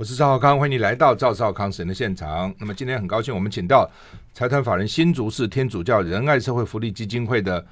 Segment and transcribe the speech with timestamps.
[0.00, 2.50] 我是赵少康，欢迎你来到赵少康神的现场。
[2.58, 3.86] 那么今天很高兴，我们请到
[4.32, 7.62] 财团法人新竹市天主教仁爱社会福利基金会的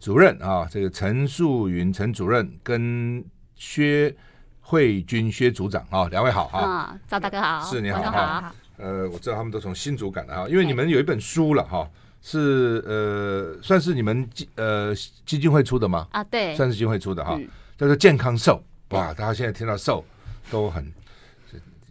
[0.00, 4.12] 主任啊，这个陈素云陈主任跟薛
[4.60, 8.52] 慧君薛组长啊，两位好啊，赵大哥好，是你好哈。
[8.78, 11.88] 呃，我知道他们都从新竹赶来哈，因为你们有一本书了哈，
[12.20, 14.92] 是呃，算是你们基呃
[15.24, 16.08] 基金会出的吗？
[16.10, 17.38] 啊，对，算是基金会出的哈，
[17.78, 18.60] 叫做健康瘦。
[18.88, 20.04] 哇，大家现在听到瘦
[20.50, 20.92] 都很。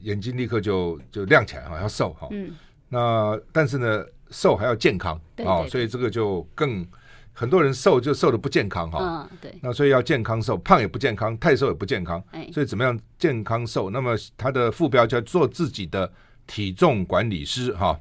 [0.06, 2.28] 眼睛立刻就就亮起来哈，要瘦哈。
[2.32, 2.56] 嗯。
[2.88, 6.86] 那但是呢，瘦还要健康啊，所以这个就更
[7.34, 9.00] 很多人瘦就瘦的不健康哈。
[9.02, 9.54] 嗯，对。
[9.62, 12.24] 那所以要健康瘦，胖也不健康，太瘦也不健康。
[12.54, 13.90] 所以怎么样健康瘦？
[13.90, 16.10] 那么它的副标叫做自己的
[16.46, 18.00] 体重管理师哈。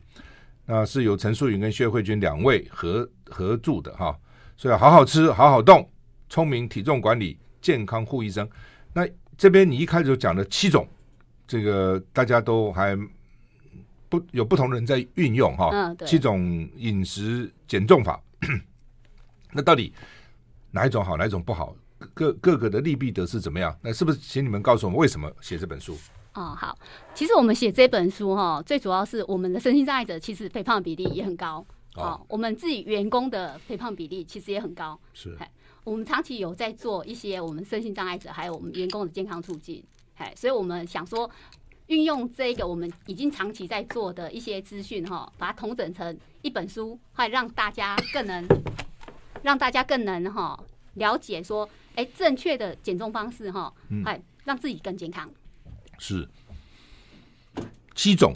[0.66, 4.16] 那是由陈淑云跟薛慧君两位合合著的哈。
[4.56, 5.88] 所以要好好吃，好好动，
[6.28, 8.48] 聪明体重管理，健康护一生。
[8.92, 10.86] 那这边你一开始就讲了七种。
[11.46, 12.96] 这个大家都还
[14.08, 18.20] 不有不同人在运用哈，嗯、七种饮食减重法，
[19.52, 19.92] 那到底
[20.70, 21.77] 哪一种好，哪一种不好？
[22.12, 23.74] 各各个的利弊得失怎么样？
[23.80, 25.96] 那是不是请你们告诉我们为什么写这本书？
[26.34, 26.77] 哦，好，
[27.14, 35.38] 其实我们写这本书哈，最主要是我们的身心障碍者其实肥胖比例也很高，哦，哦，我们自己员工的肥胖比例其实也很高，是，
[35.84, 39.82] 我们长期有在做一些我们身心障碍者还有我们员工的健康促进。
[40.16, 41.30] 哎，所以我们想说，
[41.86, 48.46] 运用这个我们已经长期在做的一些资讯哈，把它统整成一本书，还让大家更能
[49.42, 50.58] 让大家更能哈
[50.94, 53.72] 了解说，哎，正确的减重方式哈，
[54.04, 55.30] 哎，让自己更健康。
[55.98, 56.28] 是。
[57.94, 58.34] 七种。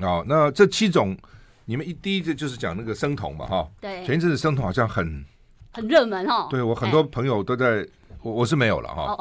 [0.00, 1.16] 啊，那这七种，
[1.64, 5.24] 你们一第一个就是讲那个生酮嘛哈，对，前一阵子生酮好像很
[5.72, 7.84] 很热门哦，对我很多朋友都在，
[8.22, 9.16] 我我是没有了哈，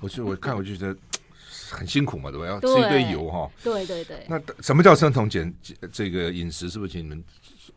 [0.00, 0.94] 我是我看我就觉得。
[1.70, 2.48] 很辛苦嘛，对不对？
[2.48, 3.50] 要吃一堆油哈。
[3.62, 4.24] 对对对。
[4.28, 5.52] 那什么叫生酮减
[5.92, 6.68] 这个饮食？
[6.68, 7.24] 是不是请你们？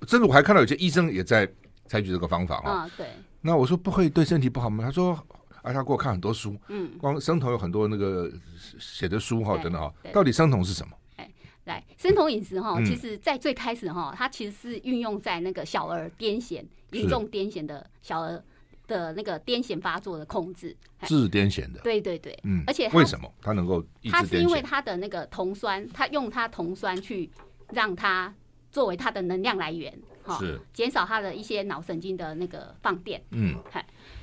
[0.08, 1.48] 甚至我还看到有些医生也在
[1.88, 2.90] 采取这个方法啊。
[2.98, 3.08] 对。
[3.42, 4.84] 那我说不会对身体不好吗？
[4.84, 5.14] 他说
[5.62, 8.32] 啊，他给我看很多书，嗯，光生酮有很多那个
[8.80, 9.94] 写的书哈，等等哈。
[10.12, 10.94] 到底生酮是什么？
[11.18, 11.30] 哎，
[11.66, 18.44] 来，生酮饮食哈，其实在最开始哈，它其实是运用在那个小儿癫痫严重癫痫的小儿。
[18.92, 23.34] 的那个癫痫发作的控制，治癫痫的，对对对，嗯，而且为什么？
[23.42, 23.82] 它能够？
[24.12, 27.32] 它是因为它的那个酮酸，它用它酮酸去
[27.72, 28.34] 让它
[28.70, 30.60] 作为它的能量来源，哈，是。
[30.74, 33.56] 减少它的一些脑神经的那个放电，嗯，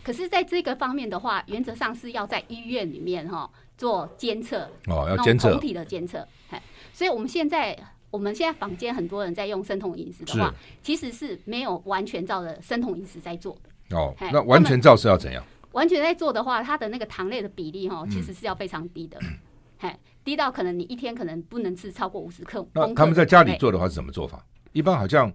[0.05, 6.27] 可是在这个方面的话，原则上是要在医院里面哈做监测，哦，要监测，酮体的监测，
[6.93, 7.79] 所以我们现在
[8.11, 13.71] 我们现在坊间很多人在用生酮饮食的话，其实是没有完全照着生酮饮食在做的。
[13.91, 15.43] 哦，那完全照是要怎样？
[15.73, 19.19] 完全在做的话，它的那个糖类的比例哈，其实是要非常低的，
[19.79, 19.95] 嘿，
[20.25, 22.67] 低到可能你一天可能不能吃超过五十克。
[22.73, 24.45] 那他们在家里做的话是怎么做法？
[24.73, 25.33] 一般好像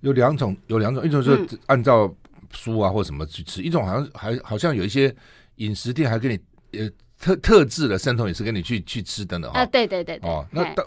[0.00, 2.12] 有两种，有两种，一种是按照
[2.50, 5.14] 书啊或什么去吃，一种好像还好像有一些
[5.56, 9.48] 饮食店还给你呃特特制的生酮饮食给你去去吃的呢。
[9.50, 10.84] 啊，对对对，哦，那到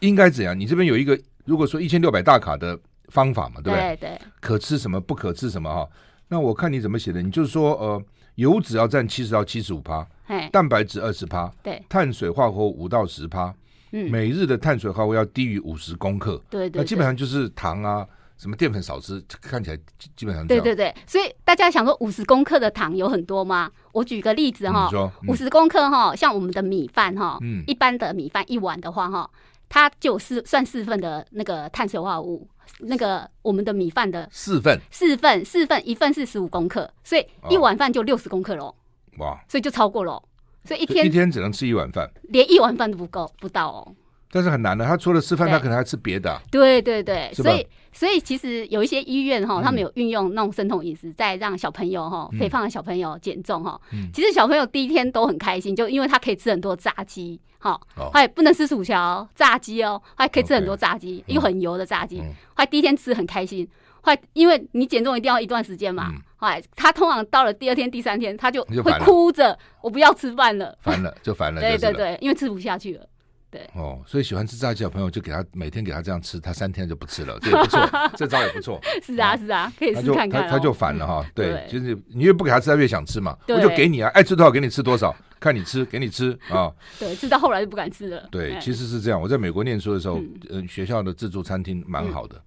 [0.00, 0.58] 应该怎样？
[0.58, 2.78] 你这边有一个，如果说一千六百大卡的。
[3.08, 3.96] 方法嘛，对不对？
[3.96, 5.88] 对，对，可吃什么，不可吃什么哈。
[6.28, 8.02] 那我看你怎么写的，你就是说，呃，
[8.36, 10.06] 油脂要占七十到七十五趴，
[10.50, 13.54] 蛋白质二十趴，对，碳水化合物五到十趴，
[13.90, 18.06] 嗯，每日的碳水化合物要低于五十公克，对，对对，那基本上就是糖啊，
[18.38, 19.78] 什么淀粉少吃，看起来
[20.16, 20.94] 基本上对对对。
[21.06, 23.70] 所以大家想说五十公克的糖有很多吗？
[23.92, 24.88] 我举个例子哈，
[25.28, 29.30] 五十公克哈，像我们的米饭哈，嗯，一般的米饭一碗的话哈，
[29.68, 32.48] 它就是算四份的那个碳水化合物。
[32.80, 38.74] 那个我们的米饭的四份，四份四份一份是十五公克，所以一碗饭就六十公克喽。
[39.18, 39.38] 哇！
[39.48, 40.22] 所以就超过喽，
[40.64, 43.94] 所以一天一天只能吃一碗饭，连一碗饭都不够不到哦。
[44.34, 46.40] 但是很难的，他除了吃饭，他可能还吃别的。
[46.50, 53.78] 对对对，所以所以其实有一些医院哈，他们有运用那种生酮饮食，在让小朋友哈肥胖的小朋友减重哈。
[54.10, 57.78] 其实小朋友第一天都很开心，就因为他可以吃很多炸鸡，哈，
[58.10, 62.22] 还不能吃薯条，炸鸡哦，还可以吃很多炸鸡，又很油的炸鸡，
[62.54, 63.68] 还第一天吃很开心，
[64.00, 73.06] 还因为你减重一定要一段时间嘛，哎，他通常到了第二天、第三天，他就会哭着，我不要吃饭了，烦了就烦了， 对对对，因为吃不下去了。
[73.52, 78.80] 对哦，所以喜欢吃炸鸡的朋友就给他每天给他这样吃，他三天就不吃了，这也 不错，这招也不错。
[79.02, 80.48] 是啊是啊，可以试看看。
[80.48, 83.36] 他就烦了哈，对，就是你越不给他吃，他越想吃嘛。
[83.48, 86.72] 我就给你啊，爱吃多少给你吃多少，看你吃，给你吃啊。
[86.98, 88.26] 对，吃到后来就不敢吃了。
[88.30, 89.20] 对，其实是这样。
[89.20, 90.18] 我在美国念书的时候，
[90.48, 92.42] 嗯，学校的自助餐厅蛮好的。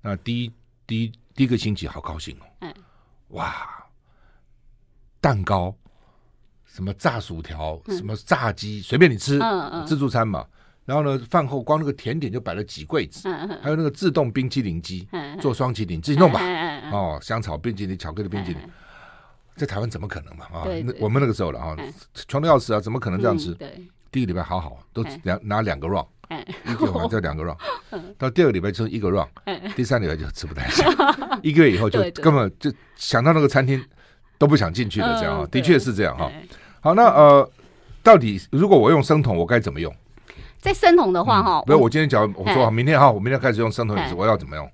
[0.00, 0.52] 那第一
[0.86, 2.72] 第一第一个星期好高兴哦。
[3.28, 3.86] 哇，
[5.20, 5.74] 蛋糕
[6.72, 9.38] 什么炸薯条，嗯、什么炸鸡，随便你吃，
[9.86, 10.44] 自助餐嘛。
[10.84, 13.28] 然后呢，饭后光那个甜点就摆了几柜子，
[13.62, 16.40] 还有那个自动冰淇淋机，嗯、做双淇淋自己弄吧。
[16.90, 18.70] 哦，香草冰淇淋、巧克力冰淇淋，嗯、
[19.54, 20.46] 在台湾怎么可能嘛？
[20.46, 20.66] 啊，
[20.98, 21.92] 我们那个时候了啊，嗯、
[22.26, 23.56] 穷的要死啊，怎么可能这样吃？
[23.60, 26.06] 嗯、第一个礼拜好好，都两拿两个 round，
[26.66, 27.58] 一个晚上两个 round，
[28.18, 29.28] 到第二个礼拜就一个 round，
[29.76, 30.84] 第三个礼拜就吃不太下，
[31.44, 33.80] 一个月以后就根本就想到那个餐厅
[34.36, 36.28] 都不想进去了，这样啊，的确是这样哈。
[36.82, 37.48] 好，那呃，
[38.02, 39.94] 到底如果我用生酮，我该怎么用？
[40.58, 44.68] 在生酮的话，哈，不是我今天讲，我说明天哈，我明天开始用生酮饮食，我要怎么用？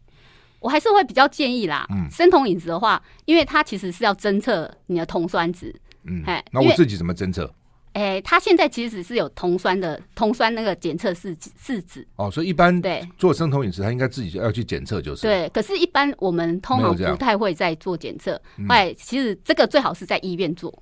[0.58, 5.74] 我还是会比较建议啦，嗯，生酮饮食的话，因为它其实是要侦测你的酮酸值，
[6.04, 7.52] 嗯，哎，那我自己怎么侦测？
[7.92, 15.48] 哎，它现在其实是有酮酸的酮酸那个检测试试纸哦，所以一般对做生酮饮食，它应该自己就要去检测，就是对。
[15.50, 20.72] 可是，一般我们通常不太会再做检测，哎，其实这个最好是在医院做。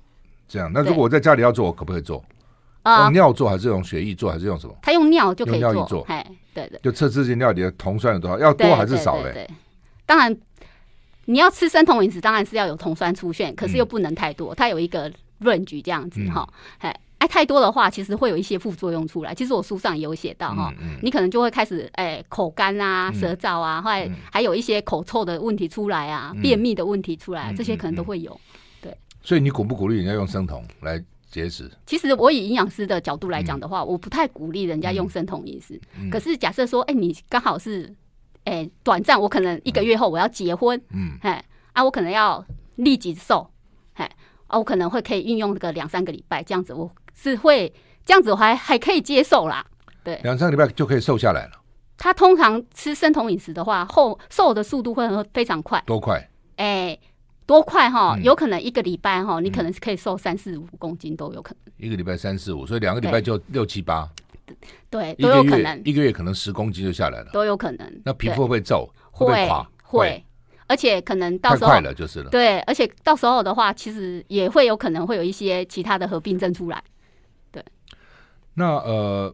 [0.47, 2.23] 这样，那如果我在家里要做，我可不可以做？
[2.85, 4.73] 用尿做还是用血液做还是用什么？
[4.81, 9.33] 他用尿就可以做，哎，对的，就测自己尿里的酮酸有多少，要多还是少嘞？
[9.33, 9.49] 对，
[10.05, 10.33] 当然
[11.25, 15.11] 你要吃生酮饮食，当然是要有酮酸出现，可是又不能太多，它有一个
[15.41, 16.47] range 这样子哈，
[16.77, 19.35] 哎，哎，太多的话其实会有一些副作用出来。
[19.35, 28.39] 其实我书上也有写到哈，你可能就会开始哎口干啊、舌燥啊，或者还有一些口臭的问题出来啊、便秘的问题出来，这些可能都会有。
[29.27, 31.03] 对，所以你鼓不鼓励人家用生酮来？
[31.29, 35.79] 节食，其实我以营养师的角度来讲的话，嗯、我不太鼓励人家用生酮饮食。
[35.99, 37.93] 嗯、可是假设说，哎、欸，你刚好是，
[38.45, 41.43] 哎、欸，短暂，我可能一个月后我要结婚，嗯，哎，
[41.73, 42.43] 啊，我可能要
[42.77, 43.45] 立即瘦，
[43.95, 44.09] 哎，
[44.47, 47.71] 啊，我可能会可以运用个两三个礼拜，这样子我是会
[48.05, 49.63] 这样子我还还可以接受啦。
[50.05, 51.51] 对，两三个礼拜就可以瘦下来了。
[51.97, 56.17] 他通常吃生酮饮食的话，后瘦的速度会非常快，多快？
[56.55, 56.99] 哎、欸。
[57.47, 58.15] 多快哈？
[58.21, 61.73] 有可能一个礼拜哈，你可能是可以瘦三四五公斤都有可能。
[61.77, 64.07] 一个礼拜三四五，所以两个礼拜就六七八。
[64.89, 65.81] 对，都有可能。
[65.85, 68.01] 一个月可能十公斤就下来了，都有可能。
[68.03, 68.87] 那皮肤会不会皱？
[69.11, 69.65] 会垮？
[69.81, 70.23] 会。
[70.67, 72.29] 而且可能到时候快了就是了。
[72.29, 76.83] 对，而且到时候的话，其实也会有可能会有一些其他的合并症出来。
[77.49, 77.63] 对。
[78.55, 79.33] 那呃，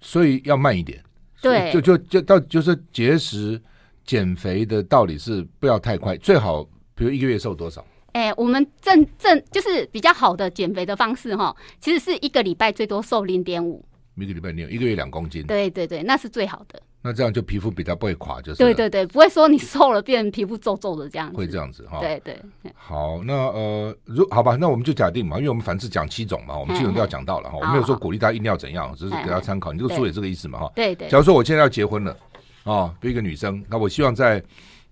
[0.00, 1.04] 所以要慢一点。
[1.42, 1.70] 对。
[1.70, 3.60] 就就就到就是节食。
[4.10, 6.64] 减肥的道理是不要太快，最好
[6.96, 7.80] 比如一个月瘦多少？
[8.10, 13.84] 哎、欸，我们正正就是比较好的减肥的方式哈，其实是一个礼拜最多瘦零点五，
[14.16, 15.46] 一个礼拜零，一个月两公斤。
[15.46, 16.82] 对对对，那是最好的。
[17.02, 21.36] 那这样就皮肤比较不会垮，就是对对对，不会说你瘦了变皮肤皱皱的这样子。
[21.36, 22.00] 会这样子哈。
[22.00, 22.36] 对对。
[22.74, 27.58] 好，那呃，如好吧，那我们就假定嘛，因为我们凡是讲七种嘛，我们基本都要讲到了哈。
[27.60, 29.72] 我没有说鼓励大家一定要怎样，只是给他参考。
[29.72, 30.72] 你这个书也这个意思嘛哈。
[30.74, 31.08] 对对。
[31.08, 32.16] 假如说我现在要结婚了。
[32.64, 34.42] 哦，比如一个女生，那我希望在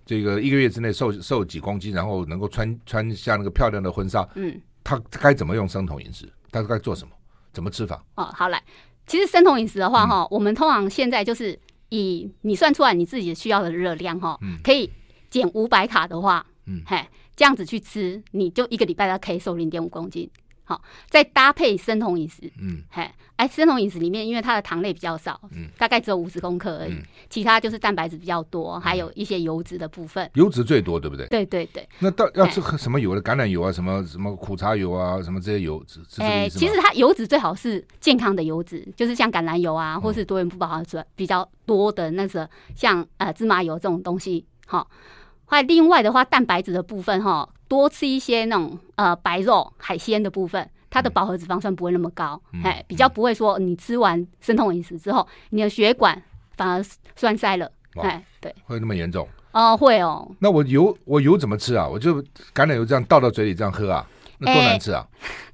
[0.06, 4.26] 这个一个月之内瘦瘦几公斤，然后能够穿穿下那个漂亮的婚纱。
[4.34, 6.26] 嗯，她该怎么用生酮饮食？
[6.50, 7.14] 她该做什么？
[7.52, 8.02] 怎么吃法？
[8.14, 8.62] 哦，好来，
[9.06, 14.90] 其实生酮饮食的话，哈、嗯，我们通常现在就是以你算出来你自己需要的热量，哈、嗯，可以
[15.28, 17.04] 减五百卡的话，嗯，嘿，
[17.34, 20.30] 这样子去吃，你就一个礼拜它可以瘦零点五公斤。
[20.68, 31.26] 好，再搭配生酮饮食，嗯，嘿，哎，生酮饮食里面，因为它的糖类比较少，嗯，大概只有五十公克而已，嗯、其他就是蛋白质比较多，嗯、还有一些油脂的部分，油脂最多，对不对？
[31.28, 31.88] 对对对。
[32.00, 33.22] 那到要吃什么油的？
[33.22, 36.02] 橄榄油啊，什么什么苦茶油啊，什么这些油脂？
[36.18, 42.46] 哎，其实它油脂最好是健康的油脂，就是像橄榄油啊，或是多元不饱和脂比较多的那个，
[42.76, 44.87] 像呃芝麻油这种东西，好。
[45.49, 56.23] 还有另外的话，蛋白质的部分哈，多吃一些那种呃白肉、海鲜的部分，它的饱和脂肪酸不会那么高，哎、嗯，比较不会说你吃完生酮饮食之后，你的血管
[56.57, 56.85] 反而
[57.17, 59.26] 栓塞了，哎哇，对，会那么严重？
[59.52, 60.31] 哦、呃，会哦。
[60.38, 61.88] 那我油我油怎么吃啊？
[61.88, 62.23] 我就
[62.55, 64.07] 橄榄油这样倒到嘴里这样喝啊？
[64.38, 65.05] 那多难吃啊！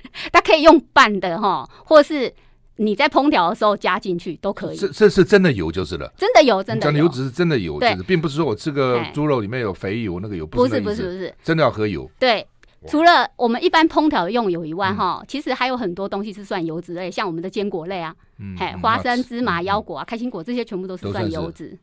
[0.02, 2.34] 欸、 它可以用拌的哈，或是。
[2.76, 12.10] 你在烹调的时候加进去都可以，这这是真的油就是了，真的油，真的油，讲的油脂是真的油，对，并不是说我吃个猪肉里面有肥油，那个油不是不是不是，真的要喝油。
[12.18, 12.44] 对，
[12.88, 18.12] 除了我们一般烹调用油以外，哈，其实还有很多东西是算油脂类，像我们的坚果类啊，
[18.58, 21.78] 哎，花生、芝麻、腰果啊、开心果这些全部都是算油脂。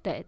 [0.00, 0.24] 对，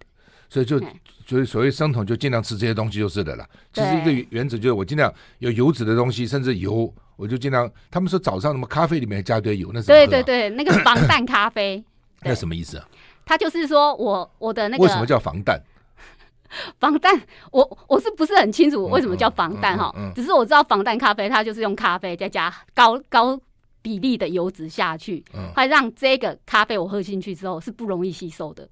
[0.49, 0.81] 所以就
[1.25, 3.47] 所以所谓生酮就尽量吃这些东西就是的了。
[3.73, 6.93] 其实一个原则就是我尽量有油脂的东西，甚至油。
[7.21, 11.85] 我就经常，他们说早上什么咖啡里面加堆油，那是对对对，那个防弹咖啡，
[12.25, 12.89] 那什么意思啊？
[13.27, 15.61] 他就是说我我的那个为什么叫防弹？
[16.81, 17.15] 防弹，
[17.53, 19.95] 我我是不是很清楚为什么叫防弹哈？
[20.17, 23.39] 只是我知道防弹咖啡，它就是用咖啡再加高高
[23.83, 25.25] 比例的油脂下去，
[25.55, 28.69] 会让这个咖啡我喝进去之后是不容易吸收的，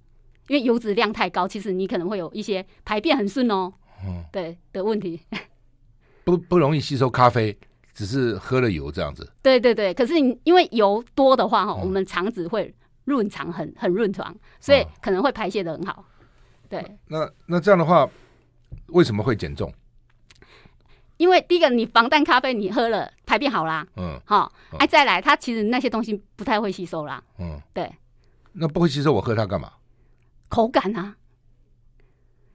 [0.48, 3.72] 因为油脂量太高，其实你可能会有一些排便很顺哦，
[4.32, 5.20] 对的问题，
[6.24, 7.56] 不不容易吸收咖啡。
[7.98, 9.28] 只是喝了油这样子。
[9.42, 12.72] 对对对，可是你因为油多的话哈，我们肠子会
[13.06, 16.04] 润肠很很润肠，所以可能会排泄的很好。
[16.68, 18.08] 对，那那这样的话，
[18.90, 19.74] 为什么会减重？
[21.16, 27.92] 因为第一个，你防弹咖啡你喝了排便好啦，嗯，好，哎，再来，它其实那些东西不太会吸收啦，嗯，对。
[28.52, 29.72] 那不会吸收，我喝它干嘛？
[30.48, 31.16] 口感啊。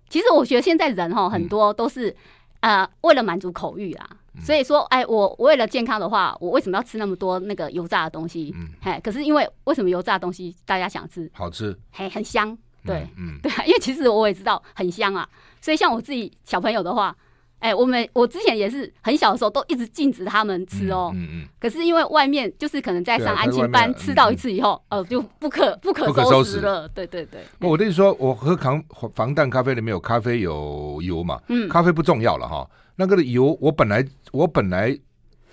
[0.07, 2.15] 其实我觉得现在人哈很多都是
[2.61, 4.09] 呃为了满足口欲啊，
[4.41, 8.53] 所以说哎，我为了健康的话，我为什么要吃那么多那个油炸的东西？
[8.55, 11.29] 嗯，嘿，可是因为为什么油炸的东西大家想吃？
[11.33, 15.27] 好吃，嘿，很香，对，嗯， 对啊，因为其实我也知道很香啊，
[15.61, 17.15] 所以像我自己小朋友的话。
[17.59, 21.13] 哎、欸，我们我之前也是很小的时候都一直禁止他们吃哦。
[21.15, 21.47] 嗯嗯。
[21.61, 26.85] 可是因为外面就是可能在上安亲班吃到一次以后，呃，就不可 不可收拾了。
[26.89, 27.39] 对对对。
[27.61, 28.83] 我跟你说，我喝防
[29.15, 31.39] 防弹咖啡里面有咖啡有油嘛？
[31.47, 31.69] 嗯。
[31.69, 34.97] 咖啡不重要了哈，那个的油我本来我本来。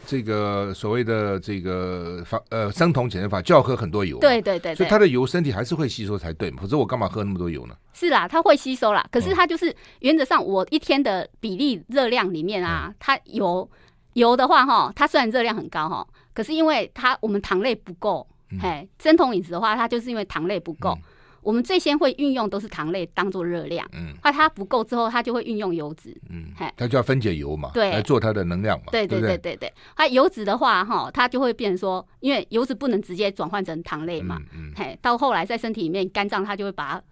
[0.06, 7.76] 这个所谓的这个法呃生酮减肥法就要喝很多油，对对对，所以它的油身体还是会吸收才对嘛，否则我干嘛喝那么多油呢？
[7.92, 13.70] 是啦，它会吸收啦，可是它就是原则上我一天的比例热量里面啊，嗯、它油
[14.14, 20.92] 油的话哈，它虽然热量很高哈，可是因为它我们糖类不够，嗯、嘿，生酮饮食的话，它就是因为糖类不够。
[20.92, 21.02] 嗯
[21.42, 29.38] 我们最先会运用都是糖类当做热量，嗯，那它不够之后，它就会运用油脂，嗯，它就要分解油嘛，对，来做它的能量嘛，对对对？
[29.38, 29.72] 对对。
[29.96, 37.02] 它油脂的话，哈，它就会变成说，因为油脂不能直接转换成糖类嘛，嗯，嘿，到后来在身体里面肝脏它就会把它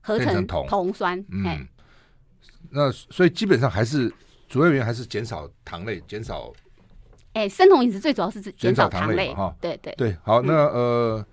[0.00, 1.66] 合成酮酸，嗯，
[2.70, 4.12] 那所以基本上还是
[4.48, 6.52] 主要原因还是减少糖类，减少，
[7.34, 9.94] 哎，生酮饮食最主要是减少糖类哈，对对。
[9.96, 11.24] 对，好，那呃。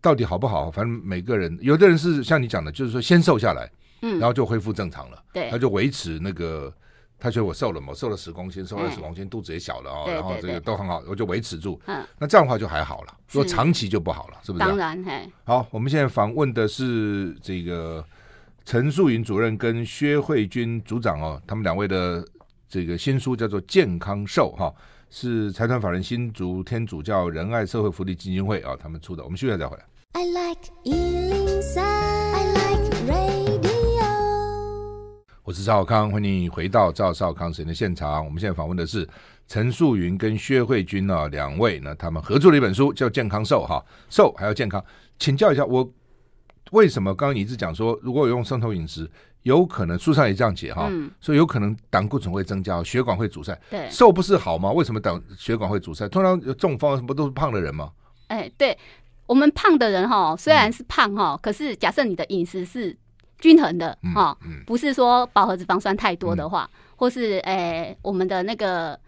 [0.00, 0.70] 到底好不好？
[0.70, 3.70] 反正每个人，有的人是像你讲的，就是说先瘦下来，
[4.02, 6.72] 嗯，然后就恢复正常了，对，他就维持那个，
[7.18, 14.64] 他觉得我瘦了嘛，瘦了十公斤，瘦了十公斤，肚子也小了哦，然后这个都很好，我就维持住，嗯，那这样的话就还好了，如果长期就不好了，是不是？
[14.64, 18.02] 当然，嘿，好，我们现在访问的是这个
[18.64, 22.26] 陈素云主任跟薛慧君组长哦，他们两位的
[22.68, 24.72] 这个新书叫做《健康瘦》哈。
[25.12, 29.24] 是财团法人新竹天主教仁爱社会福利基金会啊，他们出的。
[29.24, 29.84] 我们休息再回来。
[30.12, 34.02] I like 103, I like radio。
[35.44, 38.24] 我是赵少康，欢迎回到赵少康时间的现场。
[38.24, 39.08] 我们现在访问的是
[39.46, 44.84] 陈素云跟薛慧君啊两位呢，他们合作的一本书叫《健康瘦》哈，瘦还要健康。
[45.20, 45.88] 请教一下我，
[46.72, 49.08] 为什么刚刚你一直讲说，如果我用生酮饮食？
[49.44, 53.58] 有可能书上也这样写哈，嗯、所以有可能胆固醇会增加，血管会阻塞。
[53.70, 54.70] 对，瘦不是好吗？
[54.72, 56.06] 为什么胆血管会阻塞？
[56.08, 57.92] 通常中风什么都是胖的人吗？
[58.26, 58.76] 哎、欸，对
[59.30, 62.96] 我们胖的人哈，虽然是胖哈，嗯、可是假设你的饮食是
[63.38, 68.98] 均衡的哈，不是说饱和脂肪酸太多的话，嗯、或是哎、欸、我们的那个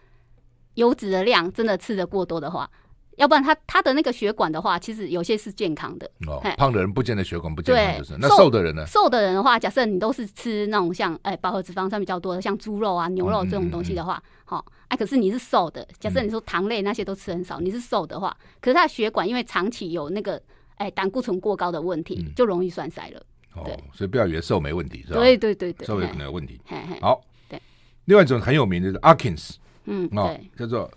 [0.75, 2.69] 油脂的量真的吃的过多的话。
[3.17, 6.09] 要不然他他的那个血管的话，其实有些是健康的。
[6.25, 8.85] 哦，胖的人不见得血管不健康，就是那瘦的人呢？
[8.87, 15.87] 瘦的人的话，假设你都是吃那种像哎饱和脂肪酸比较多的，像猪肉啊、牛肉这种东西的话，好哎，可是你是瘦的。
[15.99, 20.39] 假设你说糖类那些都吃很少，你是瘦的话，可是他的血管因为长期有那个
[20.75, 23.25] 哎胆固醇过高的问题，就容易栓塞了。
[23.55, 25.19] 哦，所以不要以为瘦没问题，是吧？
[25.19, 26.59] 对对对对，瘦有可能有问题。
[27.01, 27.59] 好，对。
[28.05, 30.91] 另外一种很有名的是 Atkins，嗯，哦，叫做。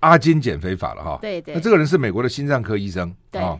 [0.00, 3.58] 阿金减肥法了哈，对对，那这个人是美国的心脏科医生，对啊，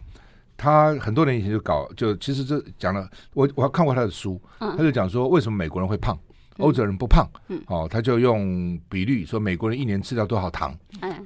[0.57, 6.17] 他很多年以前就搞，就其实这讲了，我我还看过他的书，他就讲说为什么美国人会胖，
[6.59, 7.29] 欧洲人不胖，
[7.67, 10.77] 哦，他就用比率说美国人一年吃掉多少糖，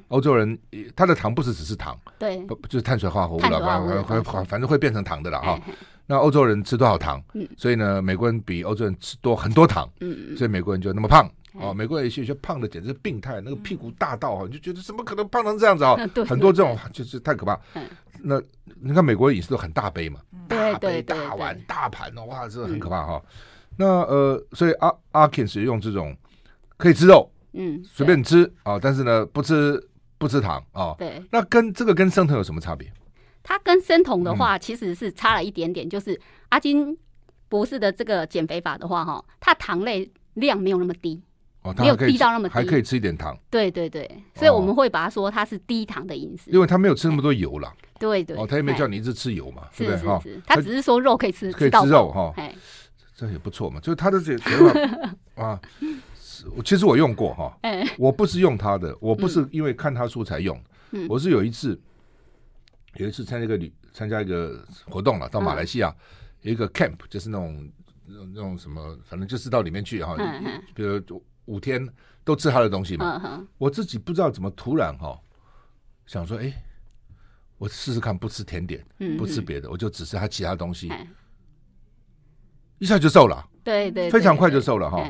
[0.08, 0.58] 欧洲人
[0.94, 5.60] 他的糖不是只是糖，对，不就是碳水化合物了，反反反正会变成糖的了哈。
[6.06, 7.22] 那欧洲人吃多少糖？
[7.56, 9.88] 所以呢，美国人比欧洲人吃多很多糖，
[10.36, 11.28] 所以美国人就那么胖。
[11.54, 15.94] 哦，美国有些有些胖的简直是病态，那个屁股大到哈，你就觉得怎么可能胖成这样子啊？
[16.26, 17.58] 很多这种就是太可怕。
[18.22, 18.40] 那
[18.80, 23.22] 你看美国的饮食都很大杯嘛，大杯大碗大盘的哇，这很可怕哈。
[23.76, 26.16] 那呃，所以阿阿 Ken 是用这种
[26.76, 29.82] 可以吃肉，嗯，随便吃啊，但是呢不吃
[30.18, 30.94] 不吃糖啊。
[30.98, 31.22] 对。
[31.30, 32.92] 那跟这个跟生酮有什么差别？
[33.42, 36.18] 它跟生酮的话其实是差了一点点，就是
[36.50, 36.96] 阿金
[37.48, 41.22] 博士的这个减肥法的话哈，它糖类量没有那么低。
[41.62, 43.38] 哦，没有低到那么低，还可以吃一点糖。
[43.48, 47.72] 对对对，所以我们会把它说它是低糖的饮食，因为他没有吃那么多油了。
[48.00, 49.96] 对对，哦，他也没叫你一直吃油嘛，是不是？
[49.98, 52.34] 哈，他只是说肉可以吃，可以吃肉哈。
[53.26, 55.60] 这也不错嘛，就是他的这个 啊，
[56.64, 57.56] 其实我用过哈，
[57.98, 60.60] 我不是用他的，我不是因为看他书才用，
[61.08, 61.80] 我是有一次
[62.94, 65.94] 有一次参加一个旅参加一个活动了，到马来西亚
[66.40, 67.72] 有一个 camp，就是那种
[68.06, 70.16] 那种什么，反正就是到里面去哈，
[70.74, 71.00] 比如。
[71.46, 71.84] 五天
[72.22, 73.44] 都吃他的东西嘛。
[73.58, 75.20] 我自己不知道怎么突然哈、哦，
[76.06, 76.52] 想说，哎，
[77.58, 81.08] 我试试看不吃甜点，嗯、不吃别的，我就只吃他其他东西，嗯、
[82.82, 83.48] 一下就瘦了。
[83.62, 85.08] 对对，非常快就瘦了哈，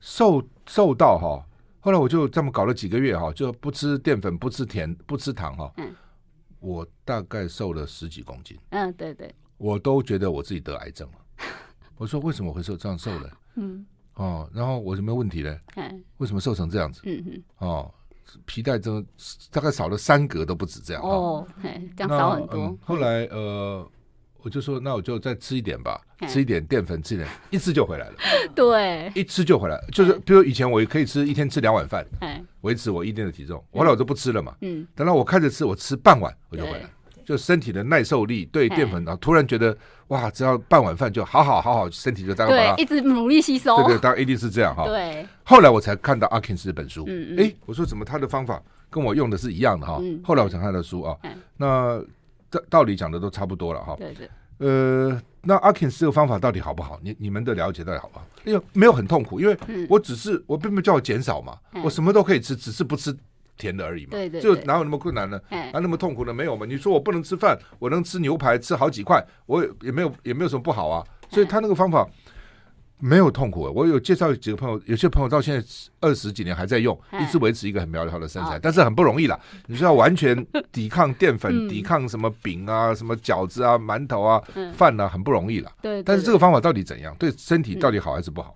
[0.00, 1.42] 瘦瘦到哈，
[1.80, 5.72] 后来我就这么搞了几个月哈，就不吃淀粉，不吃甜，不吃糖哈。
[5.78, 5.94] 嗯，
[6.60, 8.54] 我大概瘦了十几公斤。
[8.68, 11.46] 嗯，对对，我都觉得我自己得癌症了。
[11.96, 13.30] 我说为什么会瘦这样瘦了？
[13.54, 15.58] 嗯，哦，然后我有没有问题呢？
[15.76, 17.00] 嗯，为什么瘦成这样子？
[17.04, 17.94] 嗯嗯，哦，
[18.44, 19.02] 皮带这
[19.50, 21.02] 大概少了三格都不止这样。
[21.02, 21.48] 哦，
[21.96, 22.76] 这样少很多。
[22.84, 23.90] 后来呃。
[24.46, 28.14] 我就说，那我就再吃一点吧，吃一点淀粉，吃一点，一吃就回来了。
[28.54, 32.06] 对，一吃就回来，就是比如以前我可以吃一天吃两碗饭，
[32.60, 33.60] 维持我一定的体重。
[33.72, 34.54] 后来我就不吃了嘛。
[34.60, 36.88] 嗯，等到我开始吃，我吃半碗我就回来，
[37.24, 39.76] 就身体的耐受力对淀粉，然后突然觉得
[40.06, 43.74] 哇，只要半碗饭就好好好好，身体就大概对，一直努力吸收。
[43.78, 44.86] 对对，当然一定是这样哈。
[44.86, 45.26] 对。
[45.42, 50.00] 后来我才看到阿 Ken 这本书，嗯哎，我说怎么他的方法跟我用的是一样的哈？
[50.22, 51.16] 后来我才看的书啊，
[51.56, 52.00] 那。
[52.50, 53.96] 道道理讲的都差不多了哈。
[53.98, 54.28] 对对。
[54.58, 56.98] 呃，那阿 Ken 这个方法到底好不好？
[57.02, 58.26] 你你们的了解到底好不好？
[58.44, 59.56] 因为没有很痛苦，因为
[59.88, 63.14] 我只是我并没有叫我减少嘛，我什么都可以吃，只是不吃
[63.58, 64.12] 甜的而已嘛。
[64.12, 64.40] 对对。
[64.40, 65.38] 就哪有那么困难呢？
[65.50, 66.32] 哪那么痛苦呢？
[66.32, 66.64] 没有嘛？
[66.64, 71.04] 你说我不能吃饭，我能吃牛排，吃好几块，我也没有也没有什么不好啊。
[71.28, 72.08] 所以他那个方法。
[72.98, 75.66] 没有痛苦，我有介绍几个朋友，有些朋友到现在
[76.00, 79.38] 二十几年还在用，一直维持一个很苗条的身材，但是很不容易啦。
[79.66, 84.42] 你说要完全抵抗淀粉，抵抗什么饼啊、什么饺子啊、馒头啊、
[84.74, 85.70] 饭啊，很不容易啦。
[85.82, 87.14] 对，但是这个方法到底怎样？
[87.18, 88.54] 对身体到底好还是不好？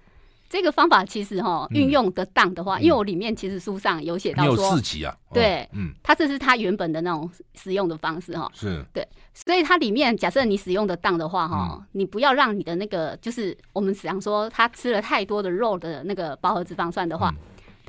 [0.51, 8.85] 这个方法其实哈，运用得当的话，嗯、因为我里面其实书上有写到说，四级啊，对，嗯，它这是它原本的那种使用的方式哈，是。
[8.93, 17.31] 对，所以它里面假设你使用得当的话哈，嗯、你不要让你的那个就是我们想说他吃了太多的肉的那个饱和脂肪酸的话。
[17.31, 17.37] 嗯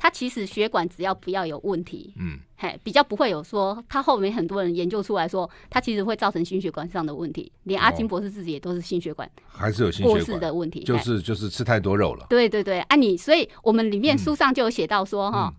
[0.02, 7.52] 它其实血管只要不要有问题，嗯，嘿，比较不会有说，它后面很多人研究出来说，它其实会造成心血管上的问题。
[7.62, 12.26] 连阿金博士自己也都是心血管还是有心血管的问题，就是就是吃太多肉了。
[12.28, 15.54] 对对对，啊你，所以我们里面书上就有写到说哈，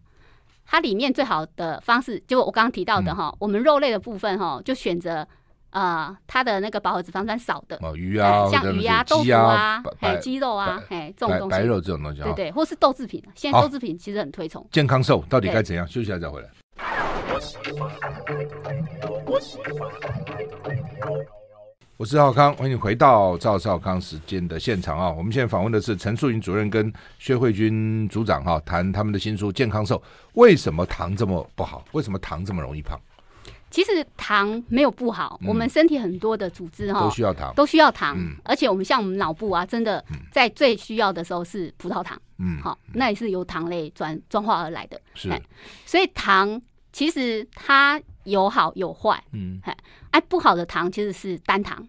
[0.66, 5.26] 它里面最好的方式，就我刚刚提到的哈，我们肉类的部分哈，就选择。
[5.74, 14.64] 啊，它的那个饱和脂肪酸少的，鱼啊，像鱼啊、豆腐啊、哎、鸡肉啊、哎这种东西，白肉这种东西，对对，或是豆制品，现在豆制品其实很推崇。
[14.72, 15.88] 健康瘦到底该怎样？
[15.88, 16.50] 休息一下再回来。
[21.98, 25.10] 我是赵少康，欢迎回到赵少康时间的现场啊！
[25.10, 29.98] 我们现在访问的是陈素云主任跟薛慧君组长哈，谈他们的新书《健康瘦》，
[30.34, 31.84] 为什么糖这么不好？
[31.94, 33.00] 为什么糖这么容易胖？
[33.74, 38.16] 其实糖没有不好，嗯、我们身体很多的组织哈都需要糖，都需要糖。
[38.16, 42.16] 嗯、而且我们像我们脑部啊，真的在最需要的时候是葡萄糖。
[42.38, 45.02] 嗯，好，那也是由糖类转转化而来的。
[45.16, 45.28] 是，
[45.88, 49.20] 所以糖其实它有好有坏。
[49.32, 49.60] 嗯，
[50.12, 51.84] 哎，不好的糖其实是单糖。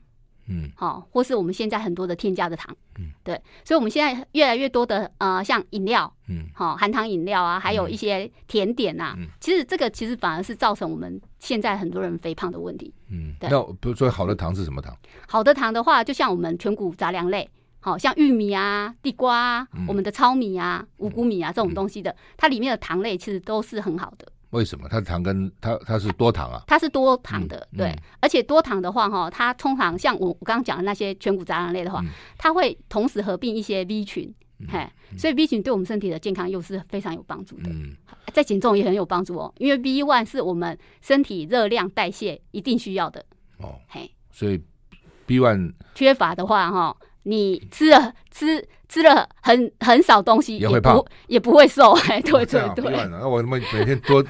[0.46, 13.48] 嗯，好，或是我们现在很多的添加的糖，嗯，对，所以我们现在越来越多的呃，像饮料，嗯，好，含糖饮料啊，还有一些甜点呐，嗯，其实这个其实反而是造成我们现在很多人肥胖的问题，嗯，对。
[13.48, 14.94] 那比如说好的糖是什么糖？
[15.26, 17.48] 好的糖的话，就像我们全谷杂粮类，
[17.80, 24.30] 好像玉米啊、地瓜啊、我们的糙米啊、五谷米啊这种东西的，它里面的糖类其实都是很好的。
[24.54, 24.88] 为什么？
[24.88, 26.62] 它的糖跟它它是多糖啊？
[26.68, 34.88] 它是多糖的，嗯、对，嗯、而且多糖的话哈，它通常像我我刚刚讲的那些全谷杂粮类的话，嗯、它会同时合并一些 B 群，嗯、嘿，
[35.18, 37.96] 所以 B 群对我们身体的健康又是非常有帮助的，嗯、
[38.32, 43.24] 在减重也很有帮助哦，因为 B one 是我们身体热量代谢一定需要的
[43.58, 44.62] 哦，嘿，所以
[45.26, 46.96] B one 缺乏的话哈。
[47.24, 51.92] 你吃了吃吃了很很少东西，也会胖，也不会瘦。
[52.08, 53.08] 哎，对对对。
[53.08, 54.22] 那我们每天多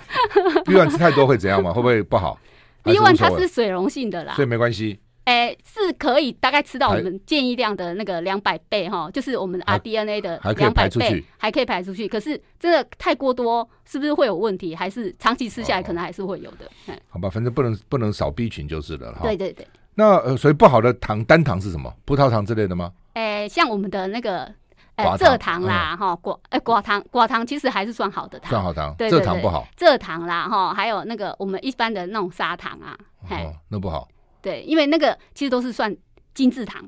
[0.64, 1.72] B1 吃太多会怎样嘛？
[1.72, 2.38] 会不会不好？
[2.85, 4.98] B1 它是水溶性的啦，所以没关系。
[5.24, 12.07] 哎，是可以大概吃到我们建议量的那个两百倍哈，就是我们的 rDNA 的两百倍，还可以排出去。
[12.07, 14.74] 可是真的太过多，是不是会有问题？
[14.74, 16.70] 还是长期吃下来可能还是会有的。
[17.09, 19.20] 好吧，反正不能不能少 B 群就是了哈。
[19.22, 19.66] 对对对。
[19.96, 21.92] 那呃，所以不好的糖单糖是什么？
[22.04, 22.92] 葡萄糖之类的吗？
[23.14, 24.52] 诶，像我们的那个
[24.96, 29.66] 呃蔗糖啦，哈寡诶果糖果糖其实还是算好的糖，算好糖，蔗糖不好。
[29.78, 32.98] 蔗糖啦，哈，还有那个我们一般的那种砂糖啊，
[33.30, 34.09] 哦，那不好。
[34.42, 35.96] 对，因为那个其实都是算
[36.35, 36.83] 精制糖，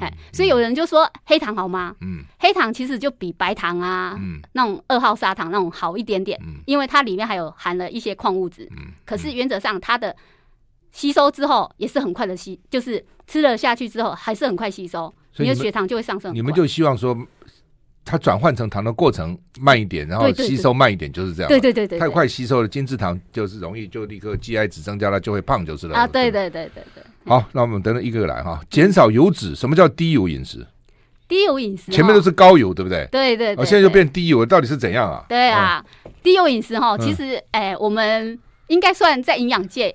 [0.00, 1.94] 哎，所以有人就说黑糖好吗？
[2.00, 10.16] 嗯，黑糖其实就比白糖啊，嗯，那种二号砂糖那种好一点点，嗯，因为它里面还有含了一些矿物质，嗯，可是原则上它的。
[10.92, 16.34] 吸收之后也是很快的吸，就是吃了下去之后还是很快吸收，你的血糖就会上升。
[16.34, 17.16] 你们就希望说，
[18.04, 21.48] 它转换成糖的过程慢一点，然后吸收慢一点，就是这样。
[21.48, 25.96] 对对对对，太快吸收了精制糖就是容易就立刻 GI 值增加了，就会胖就是了。
[25.96, 27.02] 啊，对对对对对。
[27.26, 29.54] 好，那我们等等一个个来哈，减少油脂。
[29.54, 30.66] 什么叫低油饮食？
[31.28, 33.06] 低油饮食，前面都是高油，对不对？
[33.12, 33.54] 对对。
[33.56, 35.22] 哦，现在就变低油，到底是怎样啊？
[35.28, 35.84] 对啊，
[36.22, 39.94] 低油饮食哈，其实哎，我们应该算在营养界，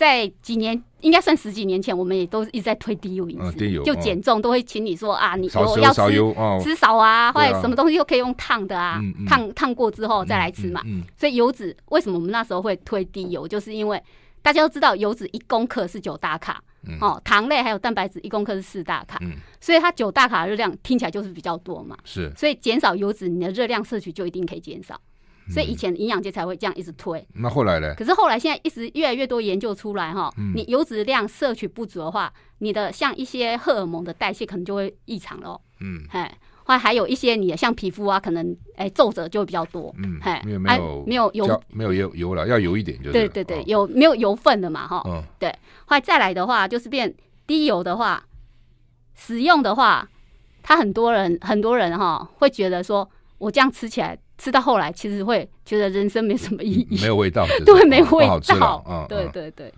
[0.00, 0.82] 在几年。
[1.02, 10.82] 应该算十几年前，我们也都一直在推低油饮食，嗯、就减重都会请你说啊，你我要吃吃少啊，或者什么东西又可以用烫的啊，烫烫、嗯、过之后再来吃嘛。
[11.16, 13.98] 所以油脂为什么我们那时候会推低油，就是因为
[14.42, 21.96] 大家都知道油脂一公克是九大卡，嗯、哦，糖类还有蛋白质一公克是四大卡，嗯、所以它九大卡热量听起来就是比较多嘛。
[22.04, 25.00] 是，所以减少油脂，你的热量摄取就一定可以减少。
[25.50, 27.94] 所以以前营养界才会这样一直推，那后来呢？
[27.96, 35.60] 可是后来现在一直越来越多研究出来哈，你油脂量摄取不足的话，你的像一些荷尔蒙的代谢可能就会异常喽。
[35.80, 39.94] 嗯，哎，或还有一些你的像皮肤啊，可能哎皱褶就会比较多。
[39.98, 43.12] 嗯，哎，没有没有油，没有油油了，要油一点就是。
[43.12, 44.86] 对对对，有没有油分的嘛？
[44.86, 45.50] 哈，嗯，对。
[45.86, 47.12] 后来再来的话，就是变
[47.46, 48.22] 低油的话，
[49.14, 50.08] 使用的话，
[50.62, 53.08] 他很多人很多人哈会觉得说，
[53.38, 54.16] 我这样吃起来。
[54.40, 59.72] 吃到后来，其实会觉得人生没什么意义，没有味道， 对，没味道，嗯， 对对对，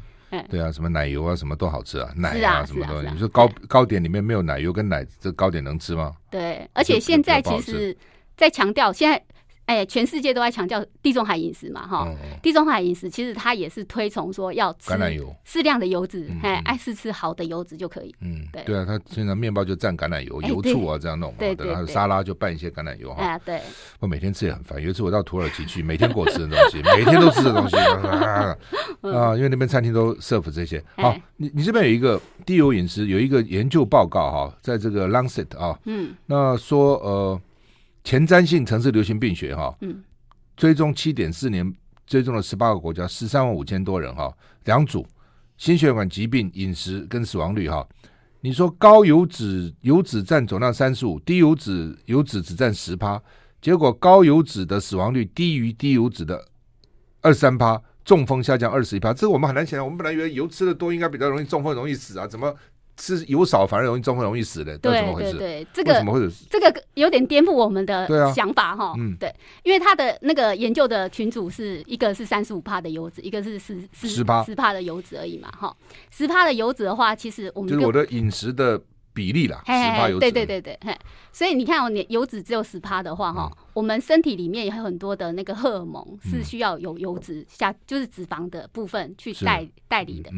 [0.49, 6.13] 对啊，什么奶油啊，什么都好吃啊，奶啊，什么东西，你说糕糕点里面没有奶油跟奶，这糕点能吃吗？
[6.31, 7.97] 对，而且现在其实，
[8.37, 9.23] 在强调现在。
[9.65, 12.07] 哎，全世界都在强调地中海饮食嘛，哈，
[12.43, 18.15] 地中海饮食其实它也是推崇说要吃橄榄油，适量的油脂，哎，爱是吃好的油脂就可以。
[18.21, 23.23] 嗯，对，对啊，它经常面包就蘸橄榄油、油醋啊这样弄，对，然后沙拉就拌一些橄榄油哈。
[23.23, 23.61] 啊，对。
[24.01, 27.77] 我每天吃也很烦，有一次我到土耳其去，每天给我吃的东西，每天都吃的东西
[29.09, 30.83] 啊，因为那边餐厅都 serve 这些。
[30.97, 37.41] 好，你你这边有一个低油饮食，有一个研究报告哈，在这个 Lancet 啊，嗯，那说呃。
[38.05, 40.03] 前瞻性城市流行病学哈，嗯，
[40.57, 41.73] 追踪七点四年，
[42.07, 44.33] 追踪了十八个国家，十三万五千多人哈，
[44.65, 45.07] 两组
[45.57, 47.87] 心血管疾病、饮食跟死亡率哈。
[48.41, 53.23] 你说高油脂油脂占总量三十五，低油脂油脂只占十趴，
[53.61, 56.45] 结果高油脂的死亡率低于低油脂的
[57.21, 59.15] 二三趴，中风下降二十一趴。
[59.15, 62.53] 这个我们很难想象，我们本来以为油吃的多应该比较容易中风、容易死啊，怎么？
[62.97, 68.95] 吃油少反而容易中风容易死的，对对对，这个怎么会这个有点颠覆我们的想法哈。
[68.99, 75.75] 嗯，对，因为他的那个研究的群组是一个是三十五帕的油脂，一个是十十帕十帕的油脂而已嘛，哈。
[76.11, 78.81] 十帕的油脂的话，其实我们就是我的饮食的。
[79.15, 80.99] 比例啦，十趴油脂，对对对对，
[81.33, 90.31] 所以你看哦，你油脂只有十趴的话，哈，我们身体里面也有很多的那个荷尔蒙是需要有油脂下，就是脂肪的部分去代代理的，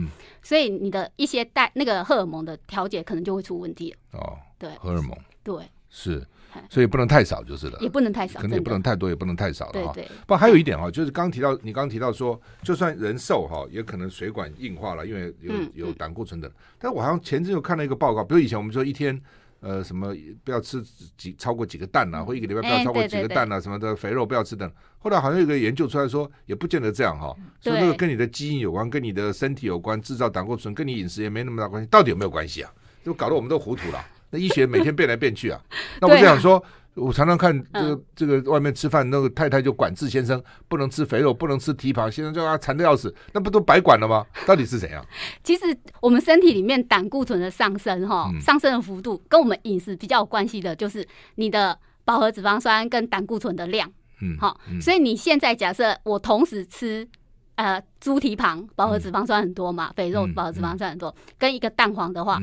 [0.42, 4.18] 所以你的一些代那个荷尔蒙的调节可能就会出问题了。
[4.18, 6.26] 哦，对，荷尔蒙，对，是。
[6.68, 9.94] 所以不能太少就是了，也不能太少，可能也不能太多，也不能太少了哈。
[10.26, 15.52] 不，还有一点哈，就是刚提到你刚提到说，就算人瘦哈，也可能水管硬化了，因为有
[15.86, 16.50] 有胆固醇的。
[16.78, 19.20] 但我好像前阵又看了一个报告，比如以前我们说一天
[19.60, 20.82] 呃什么不要吃
[21.16, 24.70] 几超过几个蛋啊，或一个礼拜不要超过几个蛋啊，什么的肥肉不要吃等。
[24.98, 27.34] 后来好像有个研究出来说，也不见得这样哈。
[27.60, 31.88] 所以这个跟你的基因有关，跟你的身体有关，制造胆固醇跟你饮食也没那么大关系。
[31.90, 32.72] 到底有没有关系啊？
[33.04, 34.02] 就搞得我们都糊涂了。
[34.34, 35.60] 那医学每天变来变去啊，
[36.02, 36.60] 那我就想说，
[36.94, 44.26] 我常常看这个这个外面吃饭，那个太太就管制先生不能吃肥肉，不能吃蹄膀，先生叫他馋的要死，那不都白管了吗？
[44.44, 45.06] 到底是怎样？
[45.44, 45.64] 其实
[46.00, 53.88] 我们身体里面胆固醇的上升，哈，上升的幅度跟我们饮食比较有关系的，就是你的饱和脂肪酸跟胆固醇的量，
[54.20, 57.06] 嗯，好，所以你现在假设我同时吃
[57.54, 62.40] 呃猪蹄膀，饱和脂肪酸很多嘛，肥肉饱和脂肪酸很多，跟一个蛋黄的话，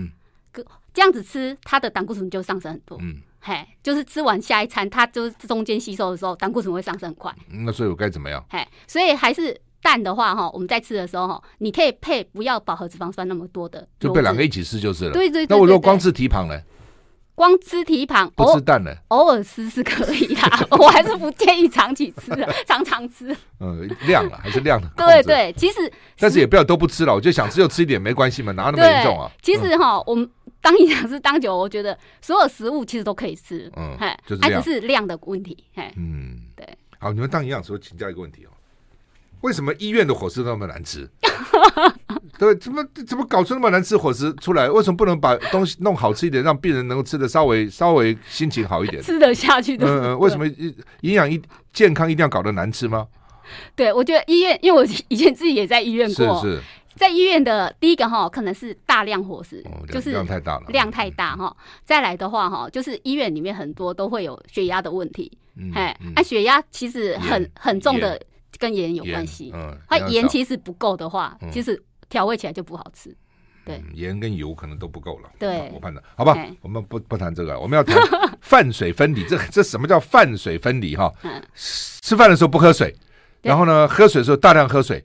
[0.93, 2.97] 这样子吃，它的胆固醇就上升很多。
[3.01, 7.34] 嗯，嘿，就是吃完下一餐，它就是中间吸收的时候，胆固醇会上升很快。
[7.65, 8.43] 那所以我该怎么样？
[8.49, 15.12] 嘿，所以还是蛋的话，哈，我们在吃的时候，哈，你可以配不要饱和脂肪酸那么多的，就配两个一起吃就是了。
[15.12, 15.56] 对对对。
[15.56, 16.60] 那我如果光吃蹄膀呢？
[17.34, 18.93] 光吃蹄膀不吃蛋呢？
[19.08, 20.41] 偶尔吃是可以的，
[20.77, 23.36] 我还是不建议长期吃的， 常常吃。
[23.60, 24.88] 嗯，量了还是量的。
[24.95, 29.32] 对对，其实但是也不要都不吃了，我就想吃就吃一点没关系嘛，哪那么严重啊？
[29.41, 30.30] 其实哈，我们。
[30.62, 36.67] 当营养师当久，我觉得所有食物其实都可以吃，嗯，嘿，就是还只是量的问题，嘿，嗯，对。
[37.00, 38.50] 好，你们当营养师，请教一个问题哦，
[39.41, 41.10] 为什么医院的伙食那么难吃？
[42.38, 44.69] 对，怎么怎么搞出那么难吃伙食出来？
[44.69, 49.88] 为什么不能把东西弄好吃一点，让病人能够吃的稍微稍微心情好一点，吃得下去的？
[49.88, 50.47] 嗯嗯，为什么
[51.02, 51.41] 营养一
[51.74, 53.08] 健康一定要搞得难吃吗？
[53.76, 56.62] 对，我觉得医院，因为我以前自己也在医院过，是是。
[56.95, 61.56] 在医院的第一个哈，可能是大量伙食，哦、就是量太大了，量太大哈。
[61.84, 65.32] 再来的话哈，就是医院里面很多都会有血压的问题，
[65.73, 68.19] 哎、血压其实很很重的，
[68.58, 69.51] 跟盐有关系。
[69.54, 73.15] 嗯，它盐其实不够的话，嗯、其实调味起来就不好吃。
[73.63, 75.30] 对，盐、嗯、跟油可能都不够了。
[75.39, 77.95] 对，我判断，好吧，我们不不谈这个，我们要谈
[78.41, 79.23] 饭水分离。
[79.25, 80.95] 这这什么叫饭水分离？
[80.95, 81.13] 哈，
[81.56, 82.93] 吃饭的时候不喝水，
[83.41, 85.04] 然后呢，喝水的时候大量喝水。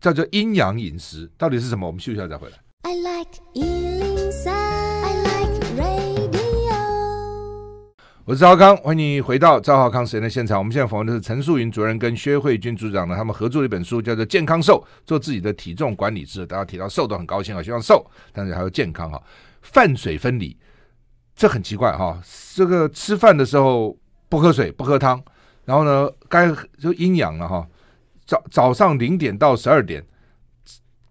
[0.00, 1.86] 叫做阴阳饮食，到底是什么？
[1.86, 2.56] 我们休息一下再回来。
[2.82, 6.76] I like 103, I like radio。
[8.24, 10.58] 我是赵少康，欢迎你回到赵浩康实验的现场。
[10.58, 16.46] 我们现在访问的是陈素云主任跟薛慧君组长呢，他们合作的一本书叫做《健康瘦》，做自己的体重管理师。
[16.46, 19.20] 大家提到瘦都很高兴啊，希望瘦，但是还有健康哈。
[19.62, 20.56] 饭水分离，
[21.34, 22.20] 这很奇怪哈。
[22.54, 23.96] 这个吃饭的时候
[24.28, 25.20] 不喝水不喝汤，
[25.64, 27.66] 然后呢，该就阴阳了哈。
[28.26, 30.04] 早早上零点到十二点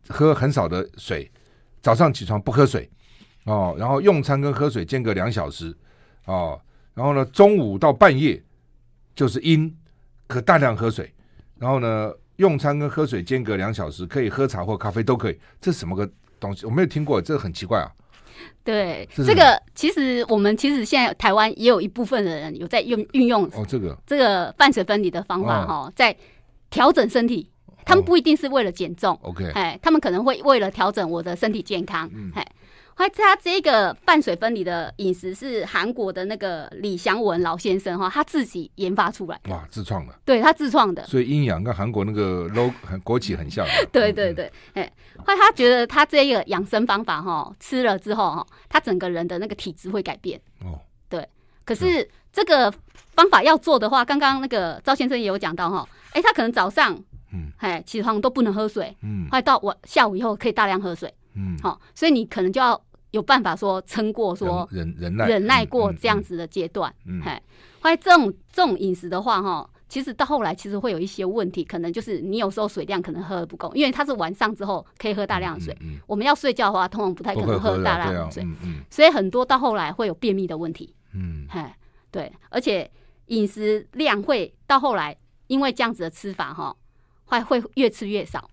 [0.09, 1.31] 喝很少的水，
[1.81, 2.89] 早上起床不喝水
[3.45, 5.75] 哦，然后用餐跟喝水间隔两小时
[6.25, 6.59] 哦，
[6.93, 8.43] 然后呢，中午到半夜
[9.15, 9.73] 就是阴，
[10.27, 11.13] 可大量喝水，
[11.57, 16.07] 然后呢，用餐跟喝水间隔两小时，可以喝茶或咖啡都可以，这是什么个
[16.39, 16.65] 东西？
[16.65, 17.89] 我没有听过，这个很奇怪啊。
[18.63, 26.15] 对，这个其实我们其实现在台湾也有一部分的人有在用运用哦，这个这个饭水分离的方法哈、哦，在。
[26.75, 27.49] 调整身体，
[27.85, 32.45] 他们不一定是为了减重，OK，哎，他们可能会为了调整我的身体健康，哎，
[32.97, 42.73] 他他这个半水分离的饮食是韩国的那个李祥文老先生哈，他自己研发出来的，哇，自创的，对他自创的，所以阴阳跟韩国那个 logo
[43.05, 51.25] 国旗很像， 对对对，哎，后来他觉得他这个养生方法哈，吃了之后哈，他整个人的那个体质会改变，哦，对，
[51.63, 52.69] 可是这个
[53.13, 55.87] 方法要做的话，刚刚那个赵先生也有讲到哈。
[56.15, 56.97] 哎，他可能早上，
[57.33, 67.41] 嗯，哎，起床都不能喝水，嗯，后来到我下午以后可以大量喝水，嗯，好，所以你可能就要有办法说撑过说忍忍耐忍耐过这样子的阶段，嗯，哎，
[67.81, 81.75] 后来这种这种饮食的话，哈，其实到后来其实会有一些问题，可能就是你有时候水量可能喝的不够，因为它是晚上之后可以喝大量的水，我们要睡觉的话，通常不太可能喝大量的水，嗯，所以很多到后来会有便秘的问题，嗯，哎，
[82.09, 82.89] 对，而且
[83.25, 85.13] 饮食量会到后来。
[85.47, 86.75] 因为这样子的吃法哈，
[87.25, 88.49] 会会越吃越少，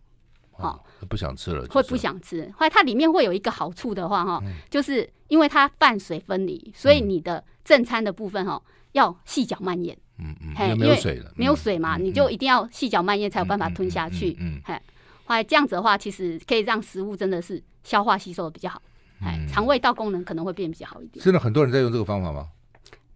[0.52, 2.50] 哦，不想吃了，会不想吃。
[2.56, 9.96] 后来它里面会有一个好处的话哈，就是因为它饭水分离，所以你的正餐的部分哈要细嚼慢咽。
[10.18, 14.36] 嗯嗯，没有水了，没有水嘛，你就一定要细嚼慢咽才有办法吞下去。
[14.38, 14.74] 嗯，嘿，
[15.24, 18.80] 后来这样子的话，其实可以让食物真的是消化吸收的比较好，
[19.20, 21.24] 哎，肠胃道功能可能会变比较好一点。
[21.24, 22.50] 真的很多人在用这个方法吗？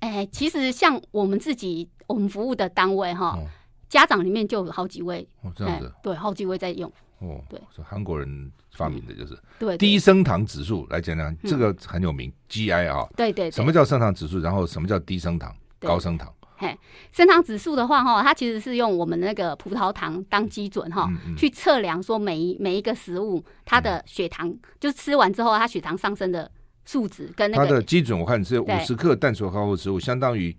[0.01, 3.39] 哎，其实像我们自己我们服务的单位哈。
[3.89, 5.93] 家长里面就有好几位哦，这样子。
[6.03, 6.93] 对，好几位在用。
[7.19, 14.39] 哦，对，是韩国人发明的，就是、嗯、对低升糖指数来讲讲，这个很有名、嗯、GI 啊，对，对对，什么叫升糖指数？
[14.41, 16.31] 然后什么叫低升糖、高升糖？
[16.59, 16.79] 嘿，
[17.13, 26.51] 升糖指数的话哈，它其实是用我们那个葡萄糖当基准哈，去测量说每一每一个食物它的血糖，嗯、就是吃完之后它血糖上升的
[26.85, 30.55] 数值跟那个它的基准，我看是五十克碳水化合物食物相当于。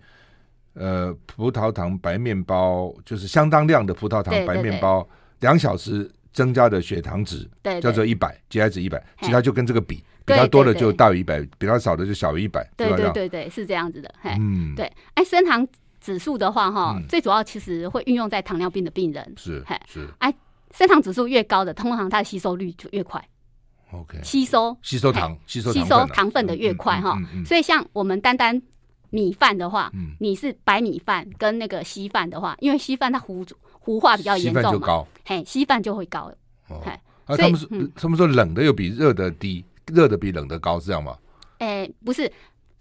[0.79, 5.07] 呃，葡萄糖白面包就是相当量的葡萄糖白面包，
[5.39, 15.67] 两小时增加的血糖值，对，叫做一百，GI 值一百，其他就跟这个比，比较多的就大于一百，比较少的就小于一百，对对对对，是这样子的，嗯，对，哎，升糖
[15.99, 20.31] 指数的话，哈，最主要其实会运用在糖尿病的病人，是，是，哎，
[20.75, 23.19] 升糖指数越高的，通常它的吸收率就越快
[23.91, 24.77] ，OK，吸收。
[24.83, 28.61] 吸收糖吸收吸收糖分的越快哈，所以像我们单单。
[29.09, 33.45] 米饭的话，嗯，你是白米饭跟那个稀饭的话，因为稀饭它糊
[33.79, 36.31] 糊化比较严重嘛，嘿，稀饭就会高。
[36.69, 36.81] 哦，
[37.25, 41.17] 啊，他们说他们说冷的又比热的低，热的比冷的高，是这样吗？
[41.59, 42.31] 哎，不是，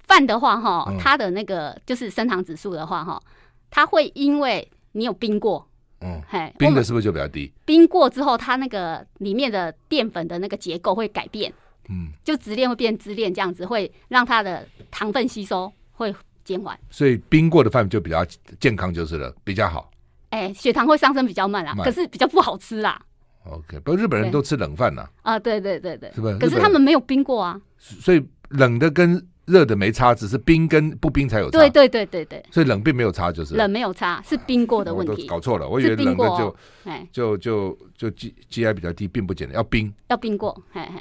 [0.04, 3.22] 饭的话哈，它的那个就是升糖指数的话哈，
[3.70, 5.66] 它会因为你有冰过，
[6.00, 7.52] 嗯，嘿，冰的是不是就比较低？
[7.64, 11.52] 冰过之后，它那个里面的淀粉的那个结构会改变，
[11.88, 15.72] 嗯，就直链会变支链，这样子会让它的糖分吸收。
[15.96, 18.24] 会减缓，所以冰过的饭就比较
[18.60, 19.90] 健康，就是了，比较好。
[20.30, 23.00] 哎，血糖会上升比较慢啦，可是比较不好吃啦。
[23.44, 25.08] OK，不过日本人都吃冷饭呐。
[25.22, 26.38] 啊，对对对对，是不是？
[26.38, 27.60] 可是他们没有冰过啊。
[27.78, 31.58] 所以冷的跟热的没差，只是冰跟不冰才有差。
[31.58, 32.44] 对对对对对。
[32.50, 35.26] 所以冷并没有差，就是冷没有差，是冰过的问题。
[35.28, 41.00] 搞错了，我以为冷的就哎就就就 G GI 比较低，并不简单，要冰要冰过，嘿嘿。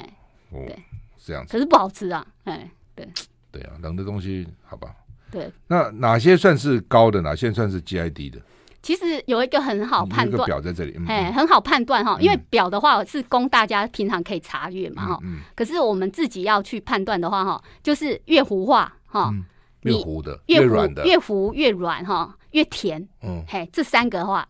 [0.51, 0.63] 哦，
[1.25, 1.51] 这样子。
[1.51, 3.07] 可是不好吃啊，哎，对。
[3.55, 4.93] 对啊，冷的东西好吧。
[5.31, 8.41] 对，那哪些算是高的，哪些算是 GID 的
[8.81, 15.39] 其实有一个很好判断表在这里，哎、嗯，很好判断哈，因为表的话是供大家平常可以查阅嘛哈、嗯嗯。
[15.55, 19.43] 可是我们自己要去判断的话哈，就是越糊化哈、嗯，
[19.81, 23.07] 越糊的，越软的，越糊越软哈，越甜。
[23.23, 24.47] 嗯，嘿，这三个的话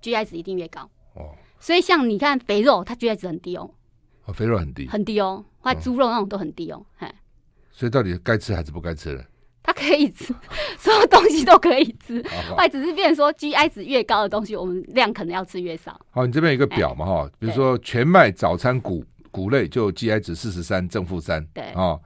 [0.00, 0.88] ，GI 值一定越高。
[1.14, 3.70] 哦，所以像你看肥肉，它 GI 值很低哦。
[4.24, 5.44] 哦，肥肉很低，很低哦。
[5.60, 6.84] 或者猪肉那种都很低哦。
[6.96, 7.06] 嘿，
[7.76, 9.22] 所以到底该吃还是不该吃呢？
[9.64, 10.32] 它可以吃，
[10.78, 12.22] 所有东西都可以吃，
[12.56, 15.98] 或只是变成说 GI 值越高的东西，我们量可能要吃越少。
[16.10, 21.98] 好，你这边有一个表嘛哈，比如说全麦早餐谷谷类就 GI 值四十三正负三，对啊，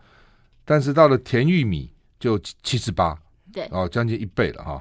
[0.64, 3.18] 但是到了甜玉米就七十八，
[3.52, 4.80] 对哦，将近一倍了哈。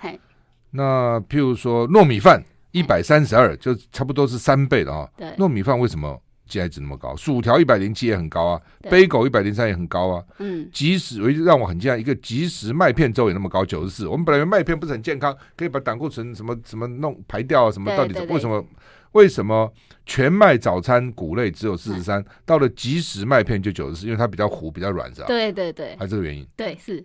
[0.70, 5.10] 那譬如说糯米饭一百三十二，就差不多是三倍了哈。
[5.18, 10.24] 对，糯米饭为什么？GI 值那么高，薯条一百零七也很高啊，杯狗一百零三也很高啊。
[10.40, 14.08] 嗯，即使我让我很惊讶，一个即食麦片粥也那么高，九十四。
[14.08, 18.66] 我们本来麦片不是很健康，可以把胆固醇什么什么弄排掉啊，什么到底为什么？
[19.14, 19.74] 为什么
[20.06, 24.06] 全麦早餐谷类只有四十三，到了即食麦片就九十四？
[24.06, 25.28] 因为它比较糊，比较软，是吧？
[25.28, 26.46] 对对对，还是这个原因？
[26.56, 27.04] 对，是。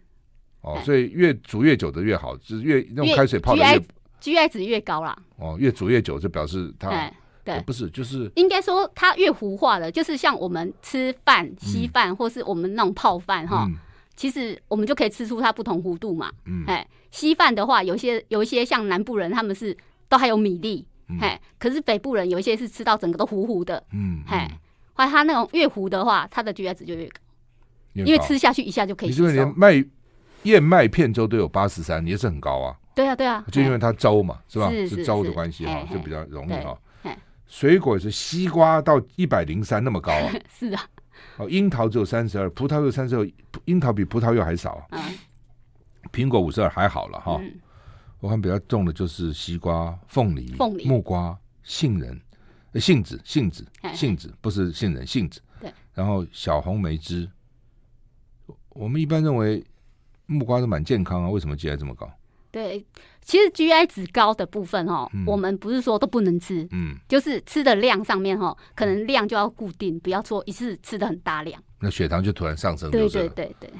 [0.62, 3.80] 哦，所以越煮越久的越好，就是越用开水泡的越
[4.20, 5.16] GI 值越高啦。
[5.36, 7.10] 哦，越煮越久就表示它。
[7.44, 13.76] 对，不是，就是应该说它越糊化了，就是像我们吃饭、稀饭，或是我们那种泡饭哈、嗯，
[14.14, 16.30] 其实我们就可以吃出它不同弧度嘛。
[16.46, 19.76] 嗯，哎，稀饭的话，有些有一些像南部人，他们是
[20.08, 20.86] 都还有米粒，
[21.20, 24.48] 哎、嗯，可是北部人有一些是吃到整个都糊糊的，嗯，哎，
[24.94, 27.20] 或者它那种越糊的话，它的 GI 值就越高，
[27.94, 29.24] 因为吃下去一下就可以吸收。
[29.24, 29.84] 你是不是连麦
[30.44, 32.76] 燕麦片粥都有八十三，也是很高啊。
[32.94, 34.70] 对啊，对啊，就因为它粥嘛，是吧？
[34.70, 36.78] 是粥的关系哈，就比较容易哈。
[37.52, 40.32] 水果是西瓜到一百零三那么高啊？
[40.48, 40.88] 是啊。
[41.36, 43.30] 哦，樱桃只有三十二，葡萄柚三十二，
[43.66, 44.82] 樱桃比葡萄柚还少。
[44.88, 44.98] 嗯。
[46.10, 47.60] 苹果五十二还好了哈、嗯。
[48.20, 52.18] 我看比较重的就是西瓜、凤梨、凤梨、木瓜、杏仁、
[52.76, 55.38] 杏子、杏子、杏子，不是杏仁，杏子。
[55.60, 55.70] 对。
[55.92, 57.28] 然后小红莓汁。
[58.70, 59.62] 我们一般认为
[60.24, 62.10] 木瓜是蛮健康啊，为什么 GI 这么高？
[62.50, 62.84] 对，
[63.24, 72.90] 其实 GI 值高的部分哦、嗯，我们不是说都不能吃，嗯，就是吃的量上面哈，可能量就要固定，不要说一次吃的很大量，那血糖就突然上升。
[72.90, 73.70] 对对对对，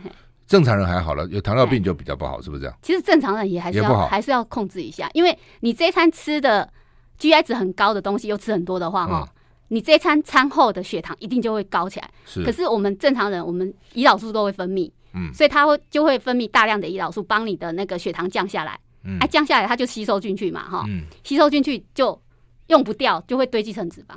[0.47, 2.79] 正常人还好了，有糖尿病就比较不好，是不是这样？
[2.83, 6.73] 其实正常人也还是要还是要控制一下，因为你这一餐吃的
[7.19, 9.29] GI 值很高的东西又吃很多的话哈、嗯，
[9.69, 12.09] 你这一餐餐后的血糖一定就会高起来。
[12.25, 14.91] 是，可是我们正常人，我们胰岛素都会分泌。
[15.15, 18.79] 嗯，所以它会就会分泌大量的胰岛素，帮你的那个血糖降下来。
[19.05, 22.21] 嗯，哎，降下来它就吸收进去嘛，哈，嗯，吸收进去就
[22.69, 24.15] 用不掉，就会堆积成脂肪。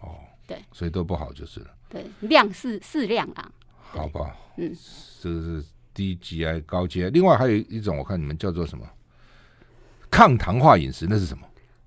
[0.00, 1.66] 哦，对，所以都不好就是了。
[1.88, 3.50] 对，量是适量啊。
[3.90, 4.74] 好吧，嗯，
[5.20, 5.64] 这个是
[5.94, 8.84] 低 GI 高 GI，另外还有一种，我看你们叫做什么
[10.10, 11.46] 抗糖化饮食，那是什么？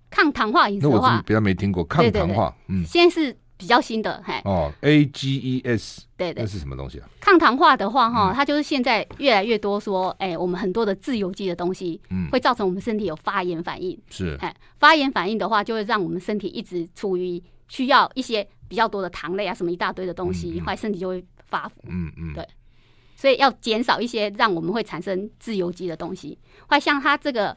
[0.09, 2.53] 抗糖化饮食的话，那我是比较没听过抗糖化。
[2.67, 3.37] 对对对嗯，现在是。
[3.61, 4.41] 比较新的，嘿。
[4.43, 7.07] 哦，AGEs，对对，那是什么东西啊？
[7.19, 22.43] 抗糖化的话，哈、嗯，它就是现在越来越多说，哎、欸，我们很多的自由基的东西，嗯，会造成我们身体有发炎反应，是，哎，发炎反应的话，就会让我们身体一直处于需要一些比较多的糖类啊，什么一大堆的东西，后来身体就会发福，嗯嗯，对，
[23.15, 26.35] 所以要减少一些让我们会产生自由基的东西，
[26.67, 27.55] 或像它这个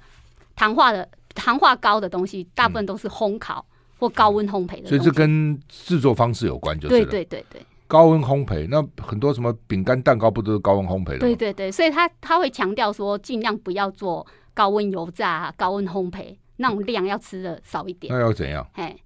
[0.55, 3.64] 糖化的糖化高的东西，大部分都是烘烤。
[3.99, 7.63] 或高温烘焙的，所以这跟制作方式有关，就是对对对对。
[7.87, 11.19] 高温烘焙，那很多什么饼干、蛋糕不都是高温烘焙的？
[11.19, 18.13] 对对对，所以他他会强调说，尽量不要做高温油炸、高温烘焙，那种量要吃的少一点。
[18.13, 18.67] 那要怎样？
[18.73, 18.97] 哎，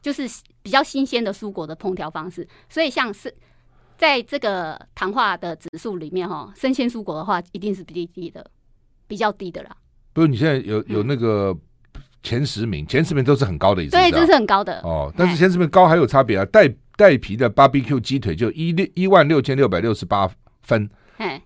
[0.00, 0.22] 就是
[0.62, 2.46] 比较新鲜的蔬果的烹调方式。
[2.68, 3.34] 所以像是
[3.98, 8.50] 在这个糖化的指数里面，哈，生鲜蔬果的话，一定是比较低的，
[9.08, 9.76] 比较低的啦。
[10.12, 11.54] 不是，你现在有有那个。
[12.20, 13.92] 嗯前十名，前十名都是很高的，一次。
[13.92, 15.10] 对，这是很高的哦。
[15.16, 20.28] 但是前十名高还有差别啊，带带皮的 BBQ 鸡腿就一六一万六千六百六十八
[20.62, 20.90] 分，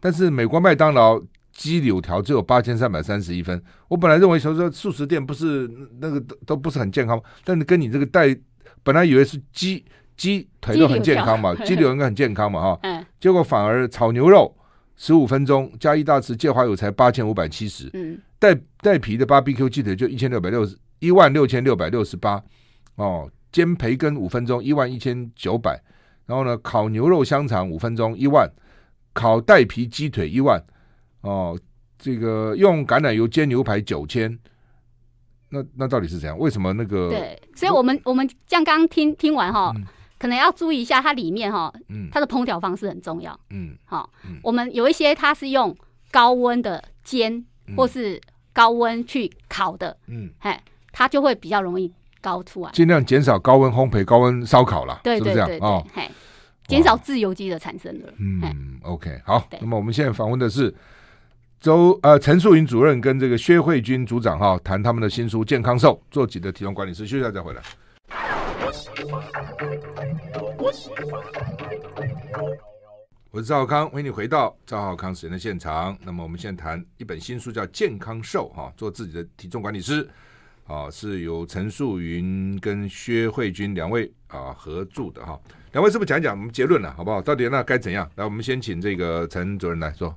[0.00, 3.62] 但是美国麦当劳鸡柳条只有八千三百三十一分。
[3.88, 8.34] 我本来认为说说素食店不是那个都都不是很健康，但是跟你这个带，
[8.82, 9.84] 本来以为是鸡
[10.16, 14.52] 鸡腿都很健康嘛，鸡柳应该很健康嘛哈， 嗯结果反而炒牛肉
[14.96, 18.20] 十五分钟加一大匙芥花油才八千五百七十，嗯。
[18.38, 22.42] 带带皮的 BBQ 鸡腿就一千六百六十一万六千六百六十八
[22.96, 25.80] 哦，煎培根五分钟一万一千九百，
[26.26, 28.50] 然后呢，烤牛肉香肠五分钟一万，
[29.12, 30.60] 烤带皮鸡腿一万
[31.20, 31.56] 哦，
[31.96, 34.36] 这个用橄榄油煎牛排九千，
[35.48, 36.36] 那那到底是怎样？
[36.36, 37.10] 为什么那个？
[37.10, 39.84] 对，所以我们我们像刚刚听听完哈、嗯，
[40.22, 45.76] 可能要注意一下它里面哈，嗯，它的烹调方式很重要，嗯，好、嗯，我们有一些它是用
[46.12, 47.44] 高温的煎
[47.76, 48.20] 或是。
[48.54, 50.54] 高温去烤的，嗯，嘿，
[50.92, 52.70] 它就会比较容易高出来。
[52.72, 55.82] 尽量减少高温烘焙、高温烧烤啦，对对对对，哦，
[56.66, 58.12] 减少自由基的产生了。
[58.18, 59.42] 嗯，OK，好。
[59.58, 60.74] 那么我们现在访问的是
[61.60, 67.06] 周呃陈素云主任跟这个薛慧君组长哈，谈他们的新书《健康瘦》，做几个体重管理师。
[67.06, 68.41] 休息一下再回来。
[73.30, 75.94] 我是赵少康，欢迎你回到赵浩康时间的现场。
[76.02, 80.08] 那么我们现在谈一本新书，叫《健康瘦》哈，做自己的体重管理师
[80.66, 85.38] 啊，是由陈素云跟薛慧君两位啊合著的哈。
[85.72, 87.20] 两位是不是讲一讲我们结论了，好不好？
[87.20, 88.10] 到底那该怎样？
[88.14, 90.16] 来，我们先请这个陈主任来说。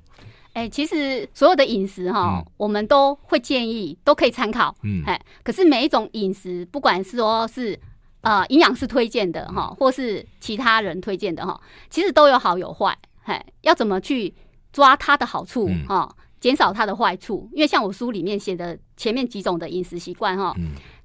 [0.54, 4.74] 哎、欸，其实所有的饮食哈，嗯、我们都会建议，都可以参考。
[4.84, 7.78] 嗯，哎，可是每一种饮食，不管是说是。
[8.26, 11.62] 呃，营养师推荐的哈，或是其他人推荐的哈，
[11.92, 14.34] 其实都有好有坏，嘿，要怎么去
[14.74, 17.48] 抓它的好处哈，减、嗯、少它的坏处？
[17.54, 20.56] 因为像我书里面写的前面几种的饮食习惯哈，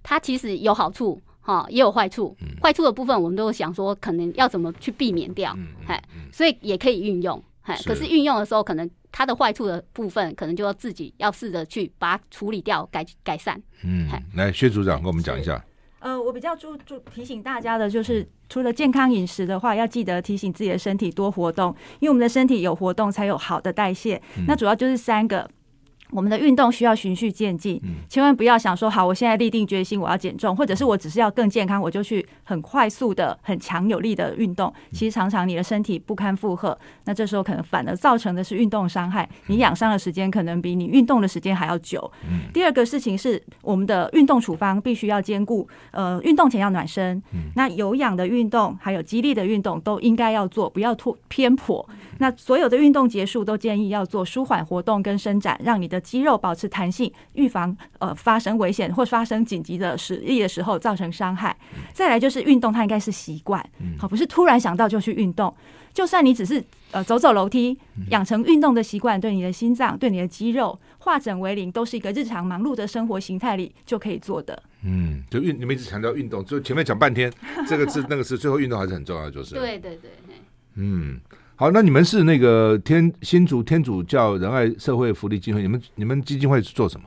[0.02, 2.34] 它其实有好处哈，也有坏处。
[2.62, 5.54] 坏处的部分我们都想说，可能要怎么去避免掉，
[5.86, 5.94] 嘿，
[6.32, 13.62] 所以也可以运用，嘿，可是运用的时候，可能它的坏处的部分，可能就要自己要试着去把它处理掉，改改善。
[13.84, 15.62] 嗯，来，薛组长跟我们讲一下。
[16.00, 24.20] 呃，我比较注注提醒大家的就是，除了健康饮食的话，要记得提醒自己的身体多活动，因为我们的身体有活动才有好的代谢。
[24.48, 25.48] 那主要就是三个。
[26.12, 34.72] 我们的运动需要循序渐进，千万不要想说好，我现在立定决心我要减重，或者是我只是要更健康，我就去很快速的、很强有力的运动。
[34.92, 42.10] 其实常常你的身体不堪负荷，那这时候可能反而造成的是运动伤害，你养伤的时间可能比你运动的时间还要久。
[42.52, 47.22] 第二个事情是，我们的运动处方必须要兼顾，呃，运动前要暖身，
[47.54, 51.88] 那有氧的运动还有肌力的运动都应该要做，不要脱偏颇。
[52.20, 61.56] 那所有的运动结束都建议要做舒缓活动跟伸展，让你的肌肉保持弹性，预防呃发生危险或发生紧急的实力的时候造成伤害。
[61.94, 63.66] 再来就是运动，它应该是习惯，
[63.98, 65.52] 好，不是突然想到就去运动。
[65.94, 67.76] 就算你只是呃走走楼梯，
[68.10, 74.62] 养成运动的习惯，对你的心脏、对你的肌肉化整为零，都是一个日常忙碌的生活形态里就可以做的。
[74.84, 77.32] 嗯，就运你们一直强调运动，就前面讲半天
[77.66, 80.10] 这个字 那个字，最后运动还是很重要，就是对对对，
[80.74, 81.18] 嗯。
[81.60, 87.06] 好，那你们是那个天新竹天主教仁爱社会福利基金会，你们你们基金会是做什么？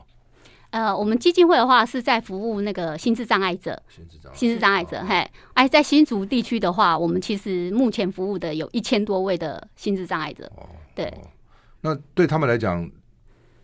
[0.70, 10.44] 呃，我们基金会的话是在服务那个心智障碍者，心智障碍心智障碍者，嘿，哎，在新竹地区的话，我们其实目前服务的有一千多位的心智障碍者。
[10.54, 11.12] 哦，对。
[11.80, 12.88] 那对他们来讲，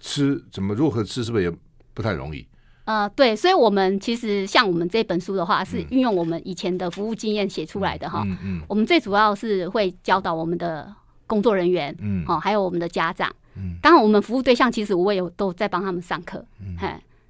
[0.00, 1.52] 吃怎么如何吃，是不是也
[1.94, 2.44] 不太容易？
[2.90, 8.24] 呃，对，所以，我们其实像我们这本书的话，是运用我们以前的服务经验写出来的哈。
[8.26, 8.62] 嗯嗯。
[8.68, 10.92] 我们最主要是会教导我们的
[11.24, 13.32] 工作人员，嗯，哦，还有我们的家长。
[13.54, 13.76] 嗯。
[13.80, 16.44] 当然，我们服务对象其实我也有都在帮他们上课。
[16.58, 16.76] 嗯。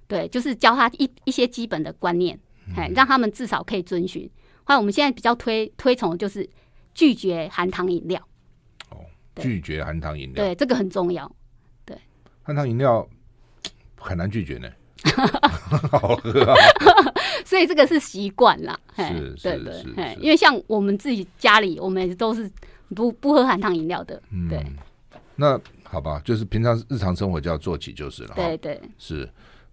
[0.09, 2.41] 对，就是教他一一些基本的观念，
[2.75, 4.29] 嘿，让他们至少可以遵循。
[4.65, 6.49] 还有我们现在比较推推崇的就是
[6.95, 8.19] 拒绝含糖饮料。
[8.89, 8.97] 哦，
[9.37, 10.43] 拒绝含糖饮料。
[10.43, 11.31] 对，这个很重要。
[11.85, 11.95] 对。
[12.43, 13.07] 含糖饮料
[13.97, 14.67] 很难拒绝呢。
[15.91, 16.55] 好喝啊！
[17.45, 19.59] 所以这个是习惯啦，是，对
[19.95, 22.51] 对，因为像我们自己家里，我们都是
[22.95, 24.65] 不不喝含糖饮料的，对。
[25.37, 28.35] 那好吧，就是平常日常生活就要做起就是了。
[28.37, 29.29] 对对，是。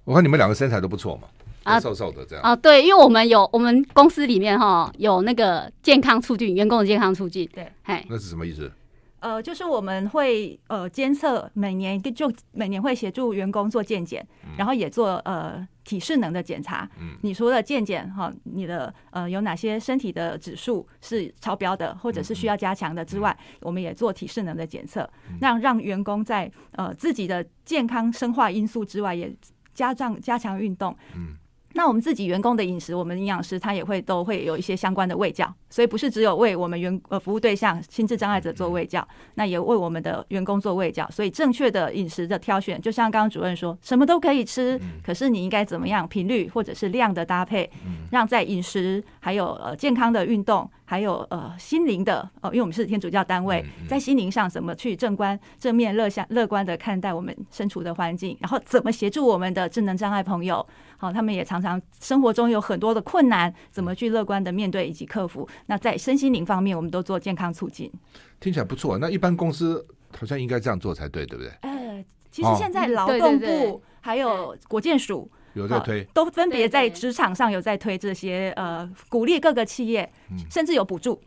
[0.06, 1.28] 我看你们两个身材都不错嘛，
[1.64, 2.56] 啊，瘦瘦的这样啊。
[2.56, 7.70] 对，因为我们有我们公司里面哈有那个健康促进员工的健康促进，对，
[8.08, 8.72] 那是什么意思？
[9.20, 16.90] 呃，就是我们会呃监测，每年就每年会协助员工做健检，嗯、然后也做呃体适能的检查。
[17.00, 25.10] 嗯，你除了健检哈，你的呃有哪些身体的指数是超标的，或者是需要加强的之外，我们也做体适能的检测，
[25.42, 29.36] 让、嗯、让员工在呃自己的健康生化因素之外，也
[29.74, 30.96] 加上加强运动。
[31.16, 31.38] 嗯。
[31.78, 41.08] 那我们自己员工的饮食，我们营养师他也会都会有一些相关的喂教，所以不是只有为我们员呃服务对象心智障碍者做喂教，那也为我们的员工做喂教。
[41.12, 47.70] 所以正确的饮食的挑选，就像刚刚主任说，什么都可以吃，可是你应该怎么样频率或者是量的搭配，
[48.10, 60.66] 让在饮食还有呃健康的运动，还有呃心灵的哦，因为我们是天主教单位，在心灵上怎么去正观正面乐向乐观的看待我们身处的环境，然后怎么协助我们的智能障碍朋友。
[60.98, 65.48] 好，他们也常常生活中有很多的困难，怎么去乐观的面对以及克服？
[65.68, 67.92] 那在身心灵方面，我们都做健康促进。
[68.40, 69.86] 听起来不错，那一般公司
[70.18, 71.52] 好像应该这样做才对，对不对？
[71.62, 80.12] 呃，其实现在劳动部还有国健署有在推，都分别在职场上有在推这些呃，鼓励各个企业，
[80.50, 81.22] 甚至有补助。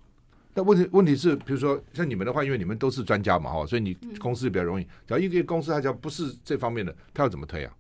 [0.53, 4.85] 但问题问题是，比如说像你们的话，因为你们都是专家嘛，哈，所以你公司比较容易。
[5.07, 7.73] 只要一个公司它只要不是这方面的，它要怎么推啊？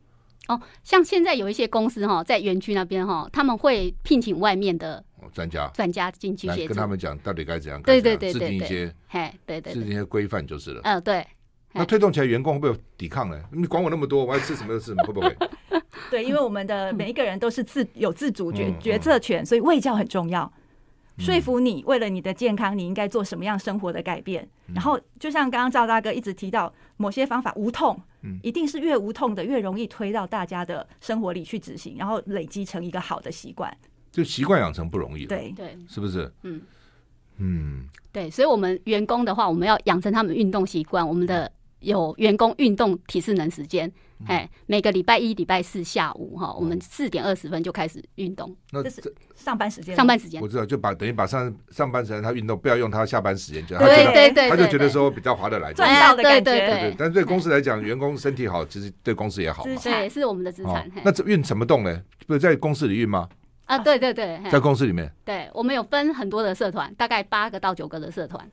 [0.49, 10.80] 哦，像现在有一些公司哈，在园区那边哈，他们会聘请外面的专家专家进去协助，跟他们讲到底该怎样，对对对，制定一些，嘿，对对，制定一些规范就是了。
[10.84, 11.24] 嗯，对。
[11.72, 13.41] 那推动起来，员工会不会有抵抗呢？
[13.53, 15.36] 你管我那么多，我要吃什么就吃什么，会不会？
[16.11, 20.53] 对，因为我们的每一个人都是自有自主决决策权，所以卫教很重要。
[21.16, 24.49] 说服你，为了你的健康，你应该做什么样生活的改变？
[24.74, 28.01] 然后，就像刚刚赵大哥一直提到，某些方法无痛，
[28.42, 33.74] 一定是越无痛的越容易推到大家的生活里去执行，然后累积成一个好的习惯。
[34.12, 36.32] 就习惯养成不容易，对对，是不是？
[36.42, 36.60] 嗯
[37.38, 41.50] 嗯，对，所以我们员工的话，我们要养成他们运动习惯，我们的。
[41.80, 43.90] 有员工运动体适能时间，
[44.26, 48.54] 哎，每个礼拜一、礼拜四下午哈，我们四点二十分就开始运动。
[48.70, 49.02] 那这是
[49.34, 56.40] 上班时间，上班时间我知道，就把等于把上上班时间他运动，不要用他下班时间，就对对对，他就觉得说比较划得来，赚到的感觉。
[56.40, 59.64] 对对，但是对公司来讲，员工身体好，其实对公司也好。
[59.64, 60.90] 对，是我们的资产。
[61.04, 62.02] 那这运什么动呢？
[62.26, 63.28] 不是在公司里运吗？
[63.64, 65.08] 啊，对对对，在公司里面。
[65.24, 68.44] 对，我们有分很多的社团，大概八个到九个的社团。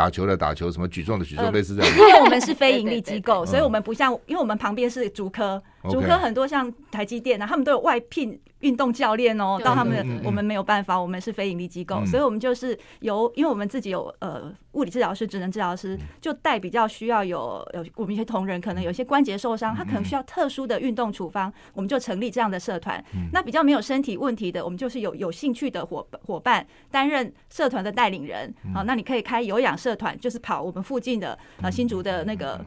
[0.00, 1.98] 打球的打球，什么举重的举重，类似这样。
[1.98, 9.58] 因为我们是非盈利机构，所以我们不像，因为我们旁边是竹科，竹科很多像台积电啊，他们都有外聘运动教练哦。
[9.64, 23.02] 到他们，我们没有办法，我们是非盈利机构，所以我们就是由，因为我们自己有呃物理治疗师、职能治疗师，就带比较需要有有我们一些同仁可能有些关节受伤，他可能需要特殊的运动处方，我们就成立这样的社团。
[23.32, 28.54] 那比较没有身体问题的，我们就是有有兴趣的伙伙伴担任社团的带领人。
[28.74, 32.62] 好，那你可以开有氧社团，就是跑我们附近的呃新竹的那个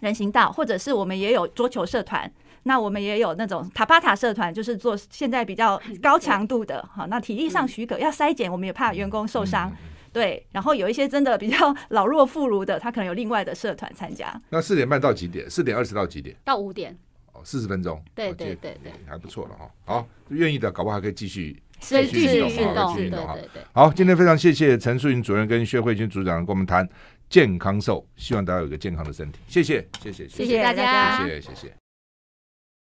[0.00, 2.30] 人行道，或者是我们也有桌球社团，
[2.68, 6.82] 那我们也有那种塔巴塔社团，就是做现在比较高强度的。
[6.94, 9.74] 哈，那体力上许可要筛检，我们也怕员工受伤。
[10.12, 14.38] 对，然后有一些真的比较老弱妇孺的，他可能有另外的社团参加。
[14.50, 15.48] 那四点半到几点？
[15.48, 16.36] 四点二十到几点？
[16.44, 16.94] 到五点。
[17.32, 17.98] 哦，四十分钟。
[18.14, 19.70] 对对对对，还不错了哈。
[19.86, 21.62] 好，愿意的搞不好还可以继续。
[21.80, 23.62] 继续运动，对对对。
[23.72, 26.86] 好，今天非常谢谢陈淑云主任跟薛慧君组长跟我们谈
[27.30, 29.38] 健康瘦，希望大家有一个健康的身体。
[29.46, 31.77] 谢谢，谢谢，谢谢大家，谢谢，谢谢。